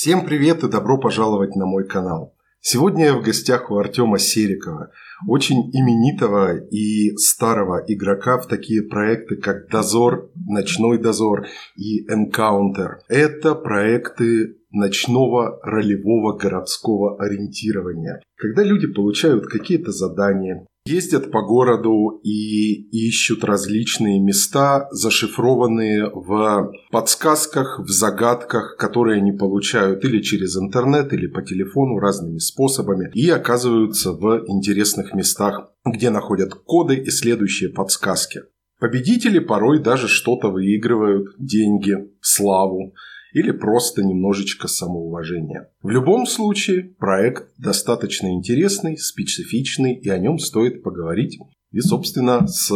Всем 0.00 0.24
привет 0.24 0.62
и 0.62 0.68
добро 0.68 0.96
пожаловать 0.96 1.56
на 1.56 1.66
мой 1.66 1.84
канал. 1.84 2.32
Сегодня 2.60 3.06
я 3.06 3.14
в 3.16 3.22
гостях 3.24 3.68
у 3.68 3.78
Артема 3.78 4.20
Серикова, 4.20 4.92
очень 5.26 5.72
именитого 5.72 6.56
и 6.56 7.16
старого 7.16 7.82
игрока 7.84 8.38
в 8.38 8.46
такие 8.46 8.82
проекты, 8.84 9.34
как 9.34 9.68
«Дозор», 9.68 10.30
«Ночной 10.36 10.98
дозор» 10.98 11.46
и 11.74 12.08
«Энкаунтер». 12.08 13.00
Это 13.08 13.56
проекты 13.56 14.58
ночного 14.70 15.58
ролевого 15.64 16.38
городского 16.38 17.20
ориентирования. 17.20 18.22
Когда 18.36 18.62
люди 18.62 18.86
получают 18.86 19.48
какие-то 19.48 19.90
задания, 19.90 20.64
ездят 20.88 21.30
по 21.30 21.42
городу 21.42 22.20
и 22.24 22.88
ищут 23.08 23.44
различные 23.44 24.20
места, 24.20 24.88
зашифрованные 24.90 26.10
в 26.10 26.72
подсказках, 26.90 27.80
в 27.80 27.88
загадках, 27.88 28.76
которые 28.78 29.20
они 29.20 29.32
получают 29.32 30.04
или 30.04 30.20
через 30.20 30.56
интернет, 30.56 31.12
или 31.12 31.26
по 31.26 31.42
телефону 31.42 31.98
разными 31.98 32.38
способами, 32.38 33.10
и 33.14 33.28
оказываются 33.28 34.12
в 34.12 34.44
интересных 34.48 35.14
местах, 35.14 35.70
где 35.84 36.10
находят 36.10 36.54
коды 36.54 36.96
и 36.96 37.10
следующие 37.10 37.70
подсказки. 37.70 38.42
Победители 38.80 39.40
порой 39.40 39.80
даже 39.80 40.06
что-то 40.06 40.48
выигрывают, 40.48 41.34
деньги, 41.38 41.96
славу 42.20 42.94
или 43.32 43.50
просто 43.50 44.02
немножечко 44.02 44.68
самоуважения. 44.68 45.70
В 45.82 45.90
любом 45.90 46.26
случае, 46.26 46.94
проект 46.98 47.52
достаточно 47.58 48.32
интересный, 48.32 48.96
специфичный, 48.96 49.94
и 49.94 50.08
о 50.08 50.18
нем 50.18 50.38
стоит 50.38 50.82
поговорить. 50.82 51.38
И, 51.70 51.80
собственно, 51.80 52.46
с 52.46 52.70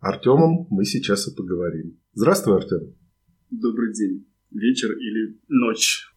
Артемом 0.00 0.66
мы 0.70 0.84
сейчас 0.84 1.28
и 1.28 1.34
поговорим. 1.34 1.98
Здравствуй, 2.14 2.56
Артем. 2.56 2.94
Добрый 3.50 3.92
день, 3.94 4.26
вечер 4.50 4.90
или 4.92 5.38
ночь. 5.48 6.08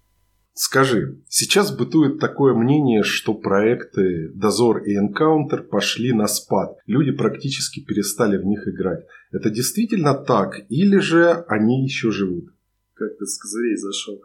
Скажи, 0.58 1.22
сейчас 1.28 1.76
бытует 1.76 2.20
такое 2.20 2.54
мнение, 2.54 3.04
что 3.04 3.34
проекты 3.34 4.32
Дозор 4.34 4.84
и 4.84 4.96
Encounter 4.96 5.62
пошли 5.62 6.14
на 6.14 6.28
спад. 6.28 6.78
Люди 6.86 7.12
практически 7.12 7.84
перестали 7.84 8.38
в 8.38 8.46
них 8.46 8.66
играть. 8.66 9.06
Это 9.34 9.50
действительно 9.50 10.14
так? 10.14 10.62
Или 10.70 11.00
же 11.00 11.44
они 11.50 11.84
еще 11.84 12.10
живут? 12.10 12.55
Как-то 12.96 13.26
с 13.26 13.38
козырей 13.38 13.76
зашел. 13.76 14.22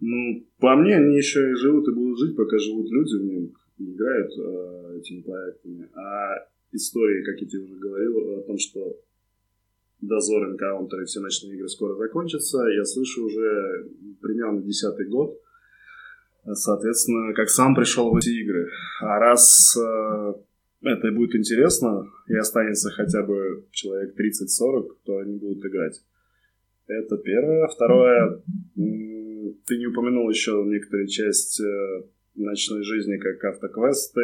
Ну, 0.00 0.44
по 0.58 0.74
мне, 0.76 0.96
они 0.96 1.16
еще 1.16 1.50
и 1.50 1.54
живут 1.54 1.88
и 1.88 1.92
будут 1.92 2.18
жить, 2.18 2.36
пока 2.36 2.58
живут 2.58 2.90
люди 2.90 3.16
в 3.16 3.24
нем 3.24 3.52
играют 3.78 4.32
э, 4.38 4.98
этими 4.98 5.22
проектами. 5.22 5.88
А 5.94 6.46
истории, 6.72 7.24
как 7.24 7.40
я 7.40 7.46
тебе 7.46 7.62
уже 7.62 7.76
говорил, 7.76 8.38
о 8.38 8.42
том, 8.42 8.58
что 8.58 8.96
Дозор, 10.00 10.50
Энкаунтер 10.50 11.02
и 11.02 11.04
все 11.06 11.20
ночные 11.20 11.54
игры 11.54 11.68
скоро 11.68 11.94
закончатся, 11.94 12.58
я 12.66 12.84
слышу 12.84 13.24
уже 13.24 13.88
примерно 14.20 14.60
десятый 14.62 15.06
год. 15.06 15.40
Соответственно, 16.52 17.32
как 17.32 17.48
сам 17.48 17.74
пришел 17.74 18.10
в 18.10 18.16
эти 18.16 18.28
игры. 18.42 18.70
А 19.00 19.18
раз 19.18 19.74
э, 19.76 20.34
это 20.82 21.10
будет 21.10 21.34
интересно 21.34 22.06
и 22.28 22.34
останется 22.34 22.90
хотя 22.90 23.22
бы 23.22 23.66
человек 23.70 24.14
30-40, 24.18 24.88
то 25.04 25.18
они 25.18 25.38
будут 25.38 25.64
играть. 25.64 26.02
Это 26.86 27.16
первое. 27.18 27.66
Второе, 27.68 28.42
ты 28.74 29.78
не 29.78 29.86
упомянул 29.86 30.28
еще 30.28 30.62
некоторые 30.66 31.08
часть 31.08 31.60
э, 31.60 32.02
ночной 32.34 32.82
жизни, 32.82 33.16
как 33.16 33.42
автоквесты, 33.44 34.20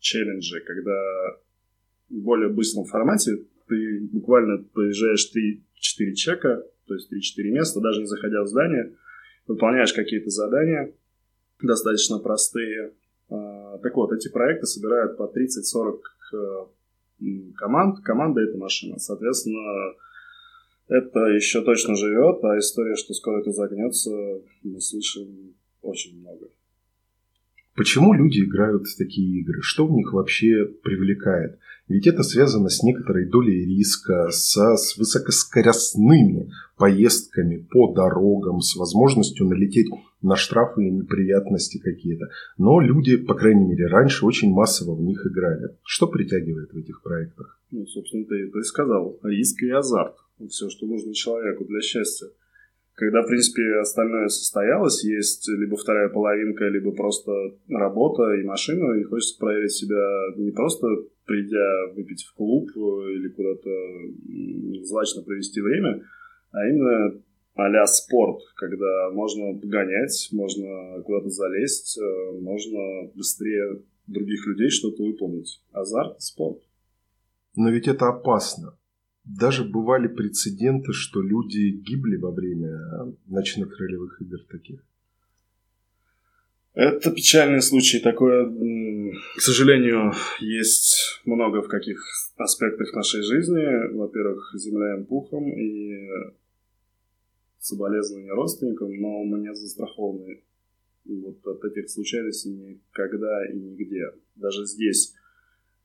челленджи, 0.00 0.60
когда 0.60 1.36
в 2.08 2.20
более 2.20 2.48
быстром 2.48 2.84
формате 2.84 3.44
ты 3.68 4.00
буквально 4.12 4.64
проезжаешь 4.72 5.30
3-4 5.34 6.12
чека, 6.14 6.64
то 6.86 6.94
есть 6.94 7.12
3-4 7.12 7.50
места, 7.50 7.80
даже 7.80 8.00
не 8.00 8.06
заходя 8.06 8.42
в 8.42 8.48
здание, 8.48 8.92
выполняешь 9.46 9.92
какие-то 9.92 10.30
задания, 10.30 10.92
достаточно 11.62 12.18
простые. 12.18 12.92
А, 13.28 13.78
так 13.78 13.94
вот, 13.96 14.12
эти 14.12 14.28
проекты 14.28 14.66
собирают 14.66 15.16
по 15.16 15.24
30-40 15.24 16.00
э, 16.32 17.52
команд. 17.56 18.04
Команда— 18.04 18.40
это 18.42 18.56
машина. 18.58 18.98
Соответственно, 18.98 19.94
это 20.88 21.20
еще 21.26 21.62
точно 21.62 21.96
живет, 21.96 22.42
а 22.44 22.58
история, 22.58 22.96
что 22.96 23.14
скоро 23.14 23.40
это 23.40 23.52
загнется, 23.52 24.10
мы 24.62 24.80
слышим 24.80 25.54
очень 25.82 26.18
много. 26.20 26.48
Почему 27.74 28.14
люди 28.14 28.42
играют 28.42 28.86
в 28.86 28.96
такие 28.96 29.40
игры? 29.40 29.60
Что 29.60 29.86
в 29.86 29.92
них 29.92 30.12
вообще 30.12 30.64
привлекает? 30.82 31.58
Ведь 31.88 32.06
это 32.06 32.22
связано 32.22 32.68
с 32.68 32.82
некоторой 32.82 33.26
долей 33.28 33.64
риска, 33.64 34.28
со, 34.30 34.76
с 34.76 34.96
высокоскоростными 34.96 36.50
поездками 36.78 37.58
по 37.70 37.92
дорогам, 37.92 38.60
с 38.60 38.74
возможностью 38.76 39.46
налететь 39.46 39.88
на 40.22 40.36
штрафы 40.36 40.86
и 40.86 40.90
неприятности 40.90 41.78
какие-то. 41.78 42.26
Но 42.56 42.80
люди, 42.80 43.16
по 43.16 43.34
крайней 43.34 43.66
мере, 43.66 43.86
раньше 43.86 44.24
очень 44.24 44.52
массово 44.52 44.96
в 44.96 45.02
них 45.02 45.24
играли. 45.26 45.76
Что 45.84 46.08
притягивает 46.08 46.72
в 46.72 46.76
этих 46.78 47.02
проектах? 47.02 47.60
Ну, 47.70 47.86
собственно, 47.86 48.24
ты 48.24 48.48
это 48.48 48.58
и 48.58 48.62
сказал. 48.62 49.20
Риск 49.22 49.62
и 49.62 49.70
азарт. 49.70 50.16
Все, 50.48 50.68
что 50.68 50.86
нужно 50.86 51.14
человеку 51.14 51.64
для 51.64 51.80
счастья. 51.80 52.28
Когда, 52.94 53.22
в 53.22 53.26
принципе, 53.26 53.62
остальное 53.80 54.28
состоялось, 54.28 55.04
есть 55.04 55.48
либо 55.48 55.76
вторая 55.76 56.08
половинка, 56.08 56.64
либо 56.68 56.92
просто 56.92 57.30
работа 57.68 58.34
и 58.34 58.42
машина, 58.42 58.94
и 58.94 59.04
хочется 59.04 59.38
проверить 59.38 59.72
себя 59.72 60.02
не 60.36 60.50
просто 60.50 60.86
придя 61.26 61.92
выпить 61.94 62.24
в 62.24 62.34
клуб 62.34 62.70
или 62.70 63.28
куда-то 63.28 64.84
злачно 64.84 65.22
провести 65.22 65.60
время, 65.60 66.02
а 66.52 66.66
именно 66.68 67.20
а 67.56 67.86
спорт, 67.86 68.42
когда 68.54 69.10
можно 69.12 69.58
погонять, 69.58 70.28
можно 70.30 71.02
куда-то 71.02 71.30
залезть, 71.30 71.98
э, 71.98 72.40
можно 72.40 73.10
быстрее 73.14 73.80
других 74.06 74.46
людей 74.46 74.68
что-то 74.68 75.02
выполнить. 75.02 75.62
Азарт, 75.72 76.20
спорт. 76.20 76.62
Но 77.56 77.70
ведь 77.70 77.88
это 77.88 78.08
опасно. 78.08 78.76
Даже 79.26 79.64
бывали 79.64 80.06
прецеденты, 80.06 80.92
что 80.92 81.20
люди 81.20 81.70
гибли 81.70 82.16
во 82.16 82.30
время 82.30 82.78
ночных 83.26 83.76
ролевых 83.78 84.22
игр 84.22 84.38
таких. 84.48 84.86
Это 86.74 87.10
печальный 87.10 87.60
случай. 87.60 87.98
Такое, 87.98 88.48
к 89.36 89.40
сожалению, 89.40 90.12
есть 90.38 91.20
много 91.24 91.62
в 91.62 91.68
каких 91.68 91.98
аспектах 92.36 92.94
нашей 92.94 93.22
жизни. 93.22 93.96
Во-первых, 93.96 94.54
земля 94.54 94.94
им 94.94 95.06
пухом 95.06 95.48
и 95.58 96.08
соболезнования 97.58 98.32
родственникам, 98.32 98.94
но 99.00 99.24
мы 99.24 99.40
не 99.40 99.52
застрахованы 99.54 100.42
вот 101.04 101.44
от 101.46 101.64
этих 101.64 101.90
случайностей 101.90 102.50
никогда 102.50 103.46
и 103.50 103.56
нигде. 103.56 104.12
Даже 104.36 104.66
здесь, 104.66 105.14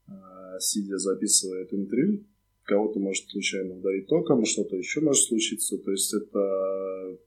а, 0.07 0.59
сидя 0.59 0.97
записывая 0.97 1.63
это 1.63 1.75
интервью, 1.75 2.23
кого-то 2.71 2.99
может 2.99 3.29
случайно 3.29 3.75
ударить 3.75 4.07
током, 4.07 4.45
что-то 4.45 4.77
еще 4.77 5.01
может 5.01 5.25
случиться. 5.25 5.77
То 5.77 5.91
есть 5.91 6.13
это 6.13 7.17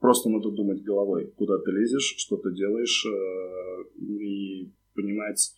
просто 0.00 0.30
надо 0.30 0.50
думать 0.50 0.82
головой, 0.82 1.30
куда 1.36 1.58
ты 1.58 1.70
лезешь, 1.72 2.14
что 2.16 2.38
ты 2.38 2.54
делаешь, 2.54 3.04
э, 3.06 4.00
и 4.00 4.72
понимать 4.94 5.52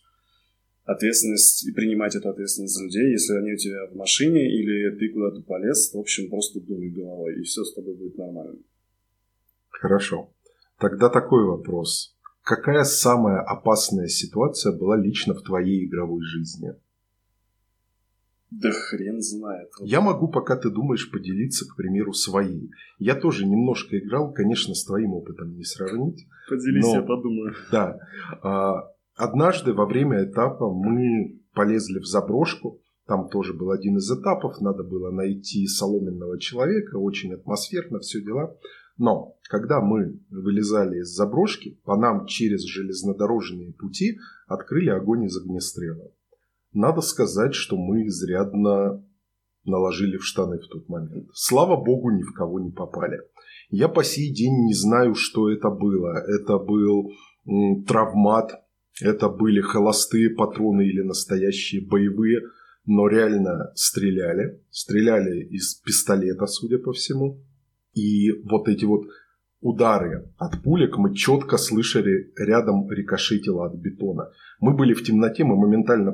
ответственность 0.83 1.65
и 1.65 1.71
принимать 1.71 2.15
эту 2.15 2.29
ответственность 2.29 2.73
за 2.73 2.83
людей, 2.83 3.11
если 3.11 3.35
они 3.35 3.53
у 3.53 3.57
тебя 3.57 3.87
в 3.87 3.95
машине 3.95 4.51
или 4.51 4.97
ты 4.97 5.09
куда-то 5.13 5.41
полез, 5.43 5.93
в 5.93 5.97
общем, 5.97 6.29
просто 6.29 6.59
думай 6.59 6.89
головой, 6.89 7.39
и 7.39 7.43
все 7.43 7.63
с 7.63 7.73
тобой 7.73 7.95
будет 7.95 8.17
нормально. 8.17 8.59
Хорошо. 9.69 10.33
Тогда 10.77 11.07
такой 11.07 11.45
вопрос. 11.45 12.17
Какая 12.43 12.83
самая 12.83 13.39
опасная 13.39 14.07
ситуация 14.07 14.73
была 14.73 14.97
лично 14.97 15.33
в 15.35 15.43
твоей 15.43 15.85
игровой 15.85 16.21
жизни? 16.23 16.75
Да 18.51 18.69
хрен 18.69 19.21
знает. 19.21 19.69
Я 19.79 20.01
могу, 20.01 20.27
пока 20.27 20.57
ты 20.57 20.69
думаешь, 20.69 21.09
поделиться, 21.09 21.65
к 21.65 21.77
примеру, 21.77 22.11
своей. 22.11 22.69
Я 22.99 23.15
тоже 23.15 23.45
немножко 23.45 23.97
играл, 23.97 24.33
конечно, 24.33 24.75
с 24.75 24.83
твоим 24.83 25.13
опытом 25.13 25.55
не 25.55 25.63
сравнить. 25.63 26.27
Поделись, 26.49 26.83
но, 26.83 26.95
я 26.95 27.01
подумаю. 27.01 27.55
Да. 27.71 27.97
А, 28.43 28.91
однажды 29.15 29.73
во 29.73 29.85
время 29.85 30.25
этапа 30.25 30.69
мы 30.69 31.39
полезли 31.53 31.99
в 31.99 32.05
заброшку. 32.05 32.81
Там 33.07 33.29
тоже 33.29 33.53
был 33.53 33.71
один 33.71 33.97
из 33.97 34.11
этапов. 34.11 34.59
Надо 34.59 34.83
было 34.83 35.11
найти 35.11 35.65
соломенного 35.65 36.37
человека. 36.37 36.97
Очень 36.97 37.33
атмосферно, 37.33 37.99
все 37.99 38.21
дела. 38.21 38.57
Но 38.97 39.37
когда 39.43 39.79
мы 39.79 40.19
вылезали 40.29 40.99
из 40.99 41.07
заброшки, 41.07 41.79
по 41.85 41.95
нам 41.95 42.25
через 42.25 42.63
железнодорожные 42.63 43.73
пути 43.73 44.19
открыли 44.47 44.89
огонь 44.89 45.23
из 45.23 45.37
огнестрела. 45.37 46.11
Надо 46.73 47.01
сказать, 47.01 47.53
что 47.53 47.77
мы 47.77 48.07
изрядно 48.07 49.03
наложили 49.65 50.17
в 50.17 50.25
штаны 50.25 50.57
в 50.59 50.67
тот 50.67 50.89
момент. 50.89 51.29
Слава 51.33 51.75
богу, 51.75 52.11
ни 52.11 52.23
в 52.23 52.33
кого 52.33 52.59
не 52.59 52.71
попали. 52.71 53.19
Я 53.69 53.87
по 53.87 54.03
сей 54.03 54.33
день 54.33 54.65
не 54.65 54.73
знаю, 54.73 55.15
что 55.15 55.49
это 55.49 55.69
было. 55.69 56.17
Это 56.27 56.57
был 56.57 57.11
травмат, 57.85 58.63
это 59.01 59.29
были 59.29 59.61
холостые 59.61 60.29
патроны 60.29 60.83
или 60.83 61.01
настоящие 61.01 61.85
боевые, 61.85 62.41
но 62.85 63.07
реально 63.07 63.71
стреляли. 63.75 64.61
Стреляли 64.69 65.43
из 65.45 65.75
пистолета, 65.75 66.45
судя 66.47 66.79
по 66.79 66.93
всему. 66.93 67.41
И 67.93 68.31
вот 68.43 68.67
эти 68.67 68.85
вот 68.85 69.03
удары 69.61 70.27
от 70.37 70.61
пулек 70.63 70.97
мы 70.97 71.15
четко 71.15 71.57
слышали 71.57 72.31
рядом 72.37 72.89
рикошетило 72.91 73.67
от 73.67 73.75
бетона. 73.75 74.29
Мы 74.59 74.75
были 74.75 74.93
в 74.93 75.03
темноте, 75.03 75.43
мы 75.43 75.55
моментально 75.55 76.11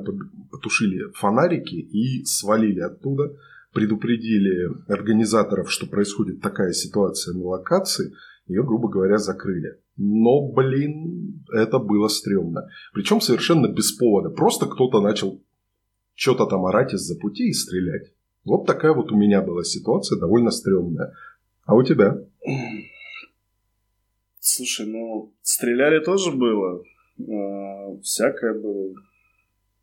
потушили 0.50 1.10
фонарики 1.14 1.74
и 1.74 2.24
свалили 2.24 2.80
оттуда, 2.80 3.34
предупредили 3.72 4.68
организаторов, 4.88 5.70
что 5.70 5.86
происходит 5.86 6.40
такая 6.40 6.72
ситуация 6.72 7.34
на 7.34 7.44
локации, 7.44 8.12
ее, 8.46 8.62
грубо 8.62 8.88
говоря, 8.88 9.18
закрыли. 9.18 9.78
Но, 9.96 10.50
блин, 10.52 11.44
это 11.52 11.78
было 11.78 12.08
стрёмно. 12.08 12.68
Причем 12.94 13.20
совершенно 13.20 13.66
без 13.66 13.92
повода. 13.92 14.30
Просто 14.30 14.66
кто-то 14.66 15.00
начал 15.00 15.42
что-то 16.14 16.46
там 16.46 16.64
орать 16.64 16.94
из-за 16.94 17.18
пути 17.18 17.48
и 17.48 17.52
стрелять. 17.52 18.12
Вот 18.44 18.66
такая 18.66 18.94
вот 18.94 19.12
у 19.12 19.16
меня 19.16 19.42
была 19.42 19.64
ситуация, 19.64 20.18
довольно 20.18 20.50
стрёмная. 20.50 21.12
А 21.66 21.74
у 21.74 21.82
тебя? 21.82 22.16
Слушай, 24.40 24.86
ну, 24.86 25.34
стреляли 25.42 26.02
тоже 26.04 26.32
было. 26.32 26.82
А, 27.20 27.96
всякое 28.02 28.54
было. 28.54 28.94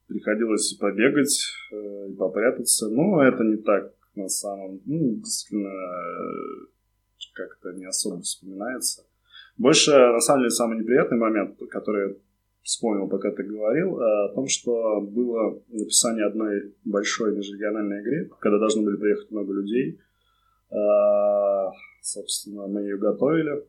Приходилось 0.08 0.74
и 0.74 0.78
побегать, 0.78 1.40
э, 1.72 2.10
и 2.10 2.16
попрятаться. 2.16 2.90
Но 2.90 3.24
это 3.24 3.44
не 3.44 3.58
так 3.58 3.94
на 4.16 4.30
самом... 4.30 4.82
Ну, 4.86 5.16
действительно, 5.16 5.72
как-то 7.36 7.74
не 7.74 7.86
особо 7.86 8.22
вспоминается. 8.22 9.04
Больше, 9.58 9.92
на 9.92 10.20
самом 10.20 10.42
деле, 10.42 10.50
самый 10.52 10.80
неприятный 10.80 11.18
момент, 11.18 11.60
который 11.70 12.10
я 12.10 12.16
вспомнил, 12.64 13.08
пока 13.08 13.32
ты 13.32 13.44
говорил, 13.44 14.00
о 14.00 14.30
том, 14.34 14.48
что 14.48 15.02
было 15.02 15.62
написание 15.70 16.26
одной 16.26 16.74
большой 16.84 17.36
межрегиональной 17.36 18.02
игры, 18.02 18.32
когда 18.40 18.58
должны 18.58 18.84
были 18.84 18.98
приехать 18.98 19.32
много 19.32 19.54
людей. 19.54 20.00
А, 20.72 21.72
собственно, 22.02 22.68
мы 22.68 22.82
ее 22.82 22.98
готовили. 22.98 23.64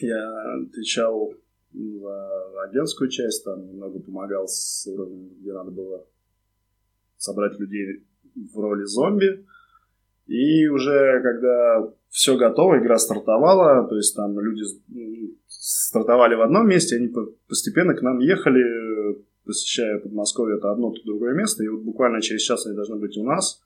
Я 0.00 0.62
отвечал 0.62 1.34
за 1.72 2.62
агентскую 2.68 3.10
часть, 3.10 3.44
там 3.44 3.66
немного 3.66 4.00
помогал 4.00 4.48
с 4.48 4.86
уровнем, 4.86 5.30
где 5.40 5.52
надо 5.52 5.70
было 5.70 6.06
собрать 7.16 7.58
людей 7.58 8.04
в 8.34 8.58
роли 8.58 8.84
зомби. 8.84 9.46
И 10.26 10.66
уже 10.66 11.20
когда 11.22 11.92
все 12.08 12.36
готово, 12.36 12.78
игра 12.78 12.98
стартовала, 12.98 13.86
то 13.88 13.96
есть 13.96 14.16
там 14.16 14.38
люди 14.40 14.64
стартовали 15.46 16.34
в 16.34 16.42
одном 16.42 16.68
месте, 16.68 16.96
они 16.96 17.12
постепенно 17.48 17.94
к 17.94 18.02
нам 18.02 18.18
ехали, 18.18 19.24
посещая 19.44 20.00
Подмосковье, 20.00 20.56
это 20.56 20.72
одно, 20.72 20.90
то 20.90 21.04
другое 21.04 21.34
место, 21.34 21.62
и 21.62 21.68
вот 21.68 21.82
буквально 21.82 22.20
через 22.20 22.42
час 22.42 22.66
они 22.66 22.74
должны 22.74 22.96
быть 22.96 23.16
у 23.16 23.22
нас. 23.22 23.62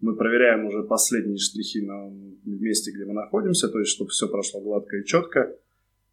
Мы 0.00 0.16
проверяем 0.16 0.66
уже 0.66 0.82
последние 0.84 1.38
штрихи 1.38 1.80
на 1.80 2.10
месте, 2.44 2.92
где 2.92 3.04
мы 3.04 3.14
находимся, 3.14 3.68
то 3.68 3.78
есть 3.78 3.90
чтобы 3.90 4.10
все 4.10 4.28
прошло 4.28 4.60
гладко 4.60 4.96
и 4.96 5.04
четко. 5.04 5.56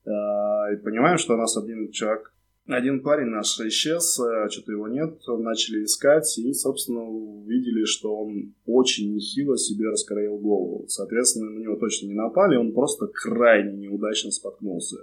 А, 0.06 0.72
и 0.74 0.78
понимаем, 0.78 1.18
что 1.18 1.36
у 1.36 1.38
нас 1.38 1.56
один 1.58 1.92
человек 1.92 2.36
один 2.68 3.04
парень 3.04 3.28
наш 3.28 3.60
исчез, 3.60 4.20
э, 4.20 4.50
что-то 4.50 4.72
его 4.72 4.88
нет, 4.88 5.20
начали 5.28 5.84
искать 5.84 6.36
и, 6.40 6.52
собственно, 6.54 7.04
увидели, 7.04 7.86
что 7.86 8.16
он 8.16 8.56
очень 8.66 9.14
нехило 9.14 9.56
себе 9.56 9.90
раскроил 9.90 10.40
голову. 10.40 10.86
Соответственно, 10.88 11.52
на 11.52 11.60
него 11.60 11.76
точно 11.76 12.08
не 12.08 12.16
напали, 12.16 12.58
он 12.58 12.74
просто 12.74 13.06
крайне 13.08 13.78
неудачно 13.78 14.32
споткнулся. 14.32 14.98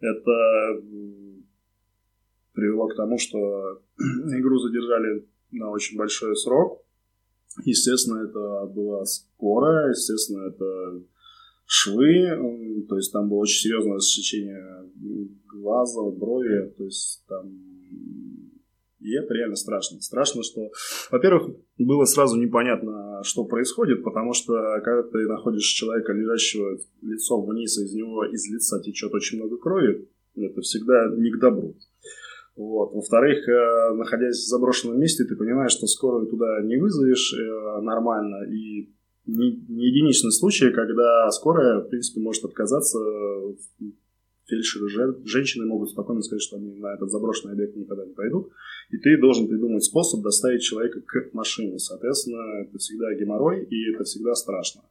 Это 0.00 0.82
привело 2.52 2.88
к 2.88 2.96
тому, 2.96 3.16
что 3.18 3.80
игру 3.98 4.58
задержали 4.58 5.24
на 5.52 5.70
очень 5.70 5.96
большой 5.96 6.36
срок. 6.36 6.82
Естественно, 7.64 8.24
это 8.24 8.66
была 8.72 9.04
скорая, 9.04 9.90
естественно, 9.90 10.48
это 10.48 11.02
швы, 11.66 12.84
то 12.88 12.96
есть 12.96 13.12
там 13.12 13.28
было 13.28 13.38
очень 13.38 13.60
серьезное 13.60 13.96
рассечение 13.96 14.90
глаза, 15.52 16.02
брови, 16.10 16.72
то 16.76 16.84
есть 16.84 17.24
там... 17.28 17.50
И 19.00 19.12
это 19.14 19.32
реально 19.32 19.54
страшно. 19.54 20.00
Страшно, 20.00 20.42
что, 20.42 20.70
во-первых, 21.12 21.56
было 21.78 22.04
сразу 22.04 22.36
непонятно, 22.36 23.22
что 23.22 23.44
происходит, 23.44 24.02
потому 24.02 24.32
что 24.32 24.54
когда 24.82 25.02
ты 25.04 25.18
находишь 25.28 25.66
человека, 25.66 26.12
лежащего 26.12 26.78
лицом 27.02 27.46
вниз, 27.46 27.78
из 27.78 27.94
него 27.94 28.24
из 28.24 28.50
лица 28.50 28.80
течет 28.80 29.14
очень 29.14 29.38
много 29.38 29.56
крови, 29.56 30.08
это 30.34 30.60
всегда 30.62 31.14
не 31.16 31.30
к 31.30 31.38
добру. 31.38 31.76
Вот. 32.58 32.92
Во-вторых, 32.92 33.48
э, 33.48 33.94
находясь 33.94 34.38
в 34.38 34.48
заброшенном 34.48 34.98
месте, 34.98 35.24
ты 35.24 35.36
понимаешь, 35.36 35.70
что 35.70 35.86
скорую 35.86 36.26
туда 36.26 36.60
не 36.62 36.76
вызовешь 36.76 37.32
э, 37.32 37.80
нормально, 37.82 38.50
и 38.52 38.92
не, 39.26 39.64
не 39.68 39.86
единичный 39.86 40.32
случай, 40.32 40.72
когда 40.72 41.30
скорая, 41.30 41.82
в 41.82 41.88
принципе, 41.88 42.20
может 42.20 42.44
отказаться 42.44 42.98
фельдшеры, 44.46 44.88
женщины 45.24 45.66
могут 45.66 45.90
спокойно 45.90 46.20
сказать, 46.20 46.42
что 46.42 46.56
они 46.56 46.74
на 46.74 46.94
этот 46.94 47.12
заброшенный 47.12 47.52
объект 47.52 47.76
никогда 47.76 48.04
не 48.04 48.14
пойдут, 48.14 48.50
и 48.90 48.96
ты 48.96 49.20
должен 49.20 49.46
придумать 49.46 49.84
способ 49.84 50.22
доставить 50.22 50.62
человека 50.62 51.00
к 51.00 51.34
машине. 51.34 51.78
Соответственно, 51.78 52.62
это 52.62 52.78
всегда 52.78 53.14
геморрой, 53.14 53.66
и 53.66 53.94
это 53.94 54.02
всегда 54.02 54.34
страшно. 54.34 54.82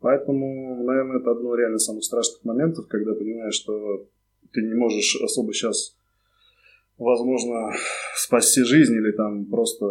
Поэтому, 0.00 0.82
наверное, 0.82 1.18
это 1.18 1.32
одно 1.32 1.54
реально 1.56 1.78
самых 1.78 2.04
страшных 2.04 2.42
моментов, 2.44 2.86
когда 2.88 3.12
понимаешь, 3.12 3.54
что 3.54 4.06
ты 4.52 4.62
не 4.62 4.74
можешь 4.74 5.20
особо 5.20 5.52
сейчас, 5.52 5.95
возможно, 6.98 7.72
спасти 8.14 8.62
жизнь 8.62 8.94
или 8.94 9.12
там 9.12 9.46
просто 9.46 9.86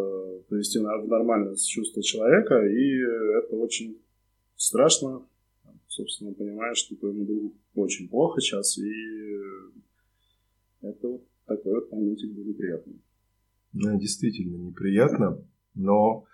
привести 0.49 0.79
в 0.79 1.07
нормальное 1.07 1.55
чувство 1.55 2.01
человека, 2.03 2.65
и 2.65 2.99
это 3.37 3.55
очень 3.55 3.97
страшно, 4.55 5.25
собственно, 5.87 6.33
понимаешь, 6.33 6.77
что 6.77 6.95
твоему 6.95 7.25
другу 7.25 7.53
очень 7.75 8.09
плохо 8.09 8.41
сейчас, 8.41 8.77
и 8.77 8.91
это 10.81 11.07
вот 11.07 11.23
такой 11.45 11.73
вот 11.75 11.91
моментик 11.91 12.31
был 12.31 12.43
неприятный. 12.43 13.01
Да, 13.73 13.95
действительно 13.95 14.57
неприятно, 14.57 15.43
но 15.73 16.25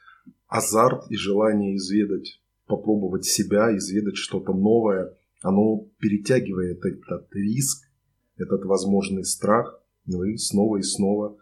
азарт 0.47 1.09
и 1.09 1.15
желание 1.15 1.75
изведать, 1.75 2.41
попробовать 2.67 3.25
себя, 3.25 3.75
изведать 3.75 4.15
что-то 4.15 4.53
новое, 4.53 5.17
оно 5.41 5.87
перетягивает 5.99 6.85
этот 6.85 7.33
риск, 7.33 7.89
этот 8.37 8.65
возможный 8.65 9.25
страх, 9.25 9.81
вы 10.17 10.37
снова 10.37 10.77
и 10.77 10.81
снова 10.81 11.37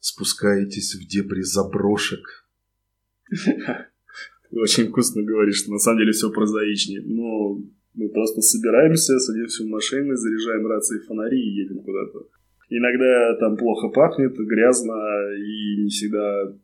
спускаетесь 0.00 0.94
в 0.94 1.06
дебри 1.06 1.42
заброшек. 1.42 2.20
очень 4.52 4.88
вкусно 4.88 5.22
говоришь, 5.22 5.62
что 5.62 5.72
на 5.72 5.78
самом 5.78 5.98
деле 5.98 6.12
все 6.12 6.30
прозаичнее. 6.30 7.02
Но 7.04 7.60
мы 7.94 8.08
просто 8.10 8.40
собираемся, 8.40 9.18
садимся 9.18 9.64
в 9.64 9.68
машины, 9.68 10.16
заряжаем 10.16 10.66
рации 10.66 11.00
фонари 11.00 11.40
и 11.40 11.62
едем 11.62 11.82
куда-то. 11.82 12.26
Иногда 12.70 13.36
там 13.36 13.56
плохо 13.56 13.88
пахнет, 13.88 14.36
грязно 14.36 14.94
и 15.36 15.82
не 15.82 15.88
всегда 15.88 16.54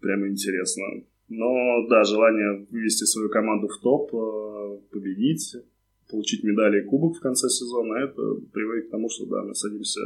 прямо 0.00 0.28
интересно. 0.28 0.84
Но 1.28 1.86
да, 1.88 2.04
желание 2.04 2.66
вывести 2.70 3.04
свою 3.04 3.30
команду 3.30 3.68
в 3.68 3.80
топ, 3.80 4.14
э, 4.14 4.78
победить, 4.92 5.56
получить 6.10 6.44
медали 6.44 6.82
и 6.82 6.84
кубок 6.84 7.16
в 7.16 7.20
конце 7.20 7.48
сезона, 7.48 7.94
это 8.04 8.22
приводит 8.52 8.88
к 8.88 8.90
тому, 8.90 9.08
что 9.08 9.26
да, 9.26 9.42
мы 9.42 9.54
садимся 9.54 10.00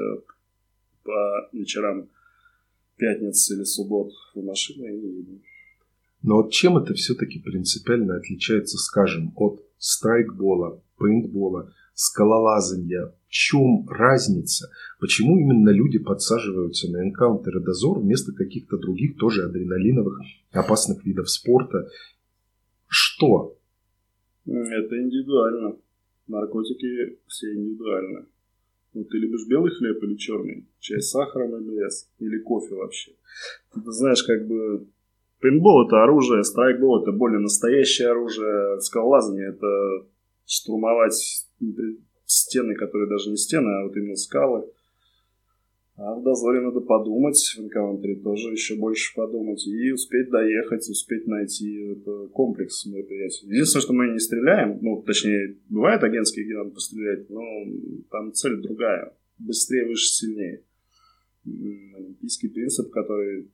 по 1.09 1.49
вечерам 1.57 2.11
пятниц 2.99 3.50
или 3.50 3.65
суббот 3.65 4.12
в 4.35 4.45
машины 4.45 4.87
и 4.95 5.17
едем. 5.21 5.43
Но 6.23 6.43
вот 6.43 6.53
чем 6.53 6.77
это 6.77 6.93
все-таки 6.93 7.38
принципиально 7.38 8.17
отличается, 8.17 8.77
скажем, 8.77 9.33
от 9.37 9.65
страйкбола, 9.79 10.83
пейнтбола, 10.99 11.73
скалолазания? 11.95 13.15
В 13.27 13.31
чем 13.31 13.88
разница? 13.88 14.69
Почему 15.00 15.38
именно 15.38 15.71
люди 15.71 15.99
подсаживаются 15.99 16.91
на 16.91 17.03
энкаунтер 17.03 17.57
и 17.57 17.65
дозор 17.65 18.00
вместо 18.00 18.33
каких-то 18.33 18.77
других 18.77 19.17
тоже 19.17 19.45
адреналиновых 19.45 20.21
опасных 20.53 21.07
видов 21.07 21.31
спорта? 21.31 21.88
Что? 22.87 23.57
Это 24.45 25.03
индивидуально. 25.03 25.77
Наркотики 26.27 27.19
все 27.27 27.55
индивидуально. 27.55 28.27
Ну, 28.95 29.04
ты 29.04 29.18
любишь 29.18 29.47
белый 29.47 29.71
хлеб 29.71 30.02
или 30.02 30.16
черный? 30.16 30.66
Чай 30.80 31.00
с 31.00 31.11
сахаром 31.11 31.57
или 31.57 31.78
без? 31.78 32.09
Или 32.18 32.38
кофе 32.38 32.75
вообще? 32.75 33.12
Ты 33.75 33.90
знаешь, 33.92 34.23
как 34.23 34.47
бы 34.47 34.87
Пейнтбол 35.40 35.87
это 35.87 36.02
оружие, 36.02 36.42
страйкбол 36.42 37.02
это 37.02 37.12
более 37.12 37.38
настоящее 37.38 38.09
оружие, 38.09 38.80
скалолазание 38.80 39.50
это 39.50 40.07
штурмовать 40.47 41.47
стены, 42.26 42.75
которые 42.75 43.09
даже 43.09 43.30
не 43.30 43.37
стены, 43.37 43.68
а 43.68 43.85
вот 43.85 43.97
именно 43.97 44.16
скалы. 44.16 44.68
А 45.99 46.14
в 46.14 46.23
дозоре 46.23 46.61
надо 46.61 46.81
подумать, 46.81 47.37
в 47.37 47.61
энкаунтере 47.61 48.14
тоже 48.21 48.52
еще 48.52 48.76
больше 48.76 49.12
подумать 49.17 49.67
и 49.67 49.90
успеть 49.90 50.31
доехать, 50.31 50.88
успеть 50.88 51.26
найти 51.26 51.75
это 51.90 52.28
комплекс 52.28 52.87
мероприятий. 52.87 53.47
Единственное, 53.47 53.83
что 53.83 53.93
мы 53.95 54.09
не 54.12 54.21
стреляем, 54.21 54.78
ну, 54.81 55.02
точнее, 55.02 55.57
бывает 55.69 56.05
агентские, 56.05 56.45
где 56.45 56.55
надо 56.55 56.71
пострелять, 56.71 57.28
но 57.28 57.43
там 58.12 58.33
цель 58.33 58.62
другая. 58.62 59.12
Быстрее, 59.40 59.87
выше, 59.87 60.07
сильнее. 60.07 60.62
Олимпийский 61.45 62.49
принцип, 62.49 62.90
который 62.90 63.50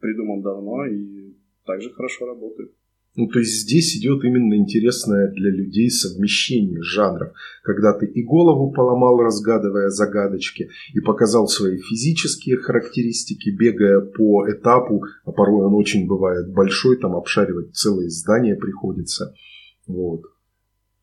придуман 0.00 0.42
давно 0.42 0.86
и 0.86 1.34
также 1.64 1.90
хорошо 1.90 2.26
работает. 2.26 2.72
Ну, 3.16 3.28
то 3.28 3.38
есть 3.38 3.62
здесь 3.62 3.96
идет 3.96 4.22
именно 4.24 4.54
интересное 4.54 5.32
для 5.32 5.50
людей 5.50 5.90
совмещение 5.90 6.82
жанров, 6.82 7.32
когда 7.62 7.94
ты 7.94 8.04
и 8.04 8.22
голову 8.22 8.72
поломал, 8.72 9.18
разгадывая 9.18 9.88
загадочки, 9.88 10.68
и 10.92 11.00
показал 11.00 11.48
свои 11.48 11.78
физические 11.78 12.58
характеристики, 12.58 13.48
бегая 13.48 14.00
по 14.00 14.46
этапу, 14.50 15.02
а 15.24 15.32
порой 15.32 15.64
он 15.64 15.74
очень 15.74 16.06
бывает 16.06 16.52
большой, 16.52 16.98
там 16.98 17.16
обшаривать 17.16 17.74
целые 17.74 18.10
здания 18.10 18.54
приходится. 18.54 19.34
Вот. 19.86 20.22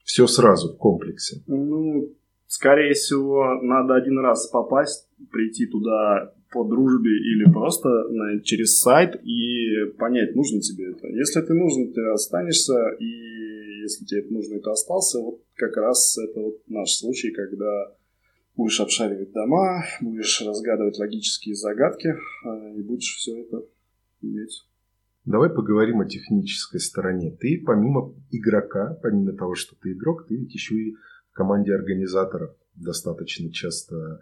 Все 0.03 0.27
сразу 0.27 0.73
в 0.73 0.77
комплексе. 0.77 1.41
Ну, 1.47 2.13
скорее 2.45 2.93
всего, 2.93 3.59
надо 3.61 3.95
один 3.95 4.19
раз 4.19 4.47
попасть, 4.47 5.07
прийти 5.31 5.65
туда 5.65 6.31
по 6.53 6.63
дружбе 6.63 7.11
или 7.11 7.51
просто 7.51 7.89
через 8.43 8.79
сайт 8.79 9.19
и 9.23 9.91
понять, 9.97 10.35
нужно 10.35 10.61
тебе 10.61 10.91
это. 10.91 11.07
Если 11.07 11.41
ты 11.41 11.53
нужен, 11.53 11.91
ты 11.93 12.01
останешься, 12.05 12.89
и 12.99 13.81
если 13.81 14.05
тебе 14.05 14.21
это 14.21 14.33
нужно, 14.33 14.59
ты 14.59 14.69
остался. 14.69 15.19
Вот 15.19 15.41
как 15.55 15.75
раз 15.77 16.17
это 16.17 16.39
вот 16.39 16.61
наш 16.67 16.91
случай, 16.91 17.31
когда 17.31 17.93
будешь 18.55 18.79
обшаривать 18.79 19.31
дома, 19.31 19.83
будешь 20.01 20.41
разгадывать 20.45 20.97
логические 20.97 21.55
загадки, 21.55 22.15
а, 22.45 22.73
и 22.73 22.81
будешь 22.81 23.15
все 23.17 23.41
это 23.41 23.65
иметь. 24.21 24.63
Давай 25.25 25.49
поговорим 25.49 26.01
о 26.01 26.05
технической 26.05 26.79
стороне. 26.79 27.31
Ты 27.31 27.61
помимо 27.65 28.13
игрока, 28.31 28.97
помимо 29.01 29.33
того, 29.33 29.55
что 29.55 29.75
ты 29.81 29.93
игрок, 29.93 30.27
ты 30.27 30.35
ведь 30.35 30.53
еще 30.53 30.75
и 30.75 30.95
в 31.31 31.33
команде 31.33 31.73
организаторов 31.73 32.51
достаточно 32.75 33.51
часто 33.51 34.19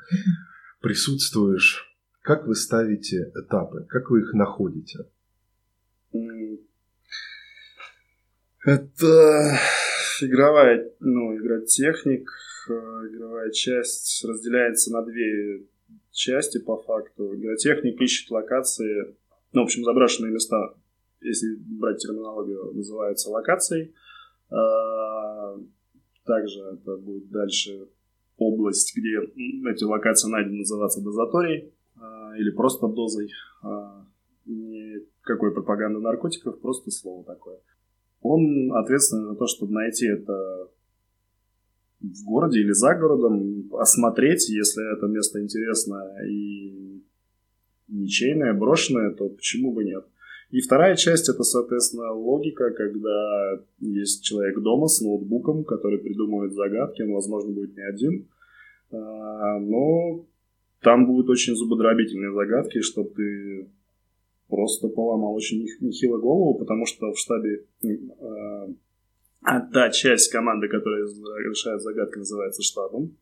присутствуешь. 0.80 1.91
Как 2.22 2.46
вы 2.46 2.56
ставите 2.56 3.32
этапы? 3.36 3.86
Как 3.90 4.10
вы 4.10 4.22
их 4.22 4.34
находите? 4.34 5.08
Это 8.64 9.58
игровая, 10.22 10.92
ну, 11.00 11.36
игротехник, 11.36 12.30
э, 12.70 12.74
игровая 12.74 13.50
часть 13.50 14.24
разделяется 14.24 14.92
на 14.92 15.02
две 15.04 15.66
части 16.12 16.60
по 16.60 16.78
факту. 16.78 17.36
Игротехник 17.36 18.00
ищет 18.00 18.30
локации, 18.30 19.16
ну, 19.52 19.62
в 19.62 19.64
общем, 19.64 19.84
заброшенные 19.84 20.32
места, 20.32 20.76
если 21.22 21.56
брать 21.56 21.98
терминологию, 21.98 22.72
называются 22.74 23.32
локацией. 23.32 23.96
А, 24.52 25.58
также 26.26 26.60
это 26.60 26.98
будет 26.98 27.32
дальше 27.32 27.88
область, 28.38 28.96
где 28.96 29.18
эти 29.72 29.84
локации 29.84 30.30
найдены 30.30 30.60
называться 30.60 31.02
дозаторией. 31.02 31.74
А, 32.02 32.36
или 32.38 32.50
просто 32.52 32.88
дозой. 32.88 33.30
А, 33.62 34.06
никакой 34.46 35.54
пропаганды 35.54 36.00
наркотиков, 36.00 36.60
просто 36.60 36.90
слово 36.90 37.24
такое. 37.24 37.60
Он 38.22 38.74
ответственен 38.74 39.28
за 39.28 39.36
то, 39.36 39.48
чтобы 39.48 39.74
найти 39.74 40.08
это 40.08 40.70
в 42.00 42.26
городе 42.26 42.60
или 42.60 42.72
за 42.72 42.96
городом, 42.96 43.70
осмотреть, 43.74 44.50
если 44.50 44.98
это 44.98 45.06
место 45.06 45.42
интересное 45.42 46.28
и 46.28 47.04
ничейное, 47.88 48.54
брошенное, 48.54 49.12
то 49.12 49.30
почему 49.30 49.72
бы 49.74 49.84
нет. 49.84 50.06
И 50.50 50.60
вторая 50.60 50.96
часть 50.96 51.30
это, 51.30 51.44
соответственно, 51.44 52.12
логика, 52.12 52.72
когда 52.72 53.60
есть 53.80 54.24
человек 54.24 54.60
дома 54.60 54.88
с 54.88 55.00
ноутбуком, 55.02 55.64
который 55.64 56.00
придумывает 56.00 56.54
загадки, 56.54 57.04
он, 57.04 57.14
возможно, 57.14 57.52
будет 57.52 57.76
не 57.76 57.84
один, 57.84 58.28
а, 58.92 59.60
но 59.60 60.26
там 60.82 61.06
будут 61.06 61.30
очень 61.30 61.56
зубодробительные 61.56 62.34
загадки, 62.34 62.82
чтобы 62.82 63.12
ты 63.12 63.70
просто 64.48 64.88
поломал 64.90 65.36
очень 65.36 65.62
нехило 65.80 66.18
голову, 66.18 66.60
потому 66.60 66.86
что 66.86 67.14
в 67.14 67.20
штабе 67.20 67.66
э, 67.84 68.68
та 69.42 69.90
часть 69.92 70.32
команды, 70.32 70.68
которая 70.68 71.04
решает 71.04 71.82
загадки, 71.82 72.18
называется 72.18 72.62
штабом. 72.64 73.16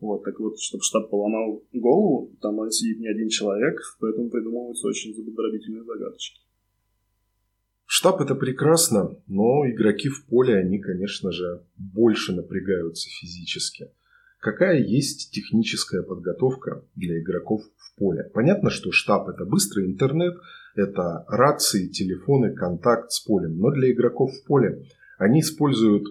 Вот, 0.00 0.24
так 0.24 0.38
вот, 0.40 0.58
чтобы 0.58 0.82
штаб 0.82 1.08
поломал 1.08 1.62
голову, 1.72 2.30
там 2.42 2.70
сидит 2.70 2.98
не 2.98 3.08
один 3.08 3.28
человек, 3.28 3.80
поэтому 3.98 4.28
придумываются 4.28 4.88
очень 4.88 5.14
зубодробительные 5.14 5.84
загадочки. 5.84 6.40
Штаб 7.86 8.20
это 8.20 8.34
прекрасно, 8.34 9.16
но 9.26 9.66
игроки 9.70 10.08
в 10.08 10.26
поле, 10.26 10.56
они, 10.56 10.80
конечно 10.80 11.30
же, 11.30 11.62
больше 11.76 12.34
напрягаются 12.34 13.08
физически 13.08 13.90
какая 14.46 14.78
есть 14.78 15.32
техническая 15.32 16.02
подготовка 16.02 16.84
для 16.94 17.18
игроков 17.18 17.62
в 17.62 17.98
поле. 17.98 18.30
Понятно, 18.32 18.70
что 18.70 18.92
штаб 18.92 19.28
это 19.28 19.44
быстрый 19.44 19.86
интернет, 19.86 20.36
это 20.76 21.24
рации, 21.26 21.88
телефоны, 21.88 22.54
контакт 22.54 23.10
с 23.10 23.18
полем. 23.24 23.58
Но 23.58 23.72
для 23.72 23.90
игроков 23.90 24.30
в 24.32 24.46
поле 24.46 24.84
они 25.18 25.40
используют 25.40 26.04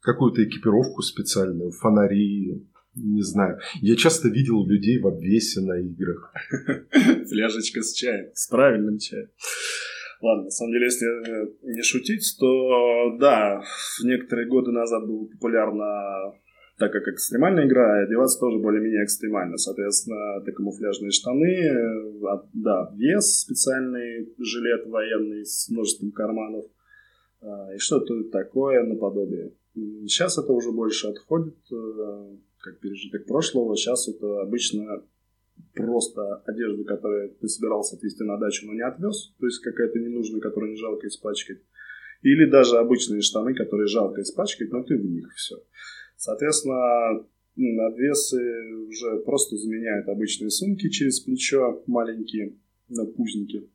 какую-то 0.00 0.42
экипировку 0.42 1.02
специальную, 1.02 1.70
фонари, 1.72 2.66
не 2.94 3.22
знаю. 3.22 3.58
Я 3.82 3.96
часто 3.96 4.30
видел 4.30 4.66
людей 4.66 4.98
в 4.98 5.06
обвесе 5.06 5.60
на 5.60 5.78
играх. 5.78 6.32
Фляжечка 7.28 7.82
с 7.82 7.92
чаем, 7.92 8.30
с 8.32 8.48
правильным 8.48 8.96
чаем. 8.96 9.28
Ладно, 10.22 10.44
на 10.44 10.50
самом 10.50 10.72
деле, 10.72 10.86
если 10.86 11.06
не 11.74 11.82
шутить, 11.82 12.24
то 12.40 13.18
да, 13.18 13.62
некоторые 14.02 14.48
годы 14.48 14.72
назад 14.72 15.06
было 15.06 15.26
популярно 15.26 16.32
так 16.78 16.92
как 16.92 17.08
экстремальная 17.08 17.66
игра, 17.66 18.02
одеваться 18.02 18.38
тоже 18.38 18.58
более-менее 18.58 19.04
экстремально. 19.04 19.56
Соответственно, 19.56 20.40
это 20.40 20.52
камуфляжные 20.52 21.10
штаны, 21.10 21.52
э, 21.52 22.38
да, 22.54 22.92
вес, 22.94 23.40
специальный 23.40 24.32
жилет 24.38 24.86
военный 24.86 25.44
с 25.44 25.68
множеством 25.68 26.12
карманов 26.12 26.66
а, 27.40 27.74
и 27.74 27.78
что-то 27.78 28.24
такое 28.24 28.84
наподобие. 28.84 29.52
Сейчас 29.74 30.38
это 30.38 30.52
уже 30.52 30.70
больше 30.70 31.08
отходит, 31.08 31.56
э, 31.72 32.36
как 32.60 32.78
пережиток 32.78 33.26
прошлого. 33.26 33.76
Сейчас 33.76 34.08
это 34.08 34.40
обычно 34.40 35.02
просто 35.74 36.36
одежда, 36.46 36.84
которую 36.84 37.30
ты 37.40 37.48
собирался 37.48 37.96
отвезти 37.96 38.22
на 38.22 38.38
дачу, 38.38 38.66
но 38.66 38.74
не 38.74 38.84
отвез, 38.84 39.34
то 39.38 39.46
есть 39.46 39.60
какая-то 39.60 39.98
ненужная, 39.98 40.40
которую 40.40 40.70
не 40.70 40.78
жалко 40.78 41.08
испачкать. 41.08 41.58
Или 42.22 42.50
даже 42.50 42.78
обычные 42.78 43.20
штаны, 43.20 43.54
которые 43.54 43.86
жалко 43.86 44.22
испачкать, 44.22 44.70
но 44.70 44.82
ты 44.82 44.96
в 44.96 45.04
них 45.04 45.32
все. 45.34 45.56
Соответственно, 46.18 47.24
надвесы 47.54 48.74
уже 48.88 49.20
просто 49.24 49.56
заменяют 49.56 50.08
обычные 50.08 50.50
сумки 50.50 50.90
через 50.90 51.20
плечо, 51.20 51.82
маленькие 51.86 52.56
напузники. 52.88 53.68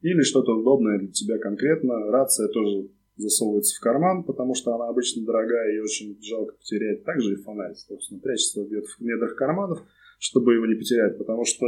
Или 0.00 0.22
что-то 0.22 0.58
удобное 0.58 0.98
для 0.98 1.08
тебя 1.08 1.38
конкретно. 1.38 2.10
Рация 2.10 2.48
тоже 2.48 2.88
засовывается 3.16 3.76
в 3.76 3.80
карман, 3.80 4.24
потому 4.24 4.54
что 4.54 4.74
она 4.74 4.88
обычно 4.88 5.24
дорогая 5.24 5.76
и 5.76 5.80
очень 5.80 6.18
жалко 6.22 6.54
потерять. 6.54 7.04
Также 7.04 7.34
и 7.34 7.36
фонарь, 7.36 7.74
собственно, 7.74 8.20
прячется 8.20 8.64
где-то 8.64 8.88
в 8.88 9.00
недрах 9.00 9.36
карманов, 9.36 9.80
чтобы 10.18 10.54
его 10.54 10.64
не 10.66 10.74
потерять, 10.74 11.18
потому 11.18 11.44
что, 11.44 11.66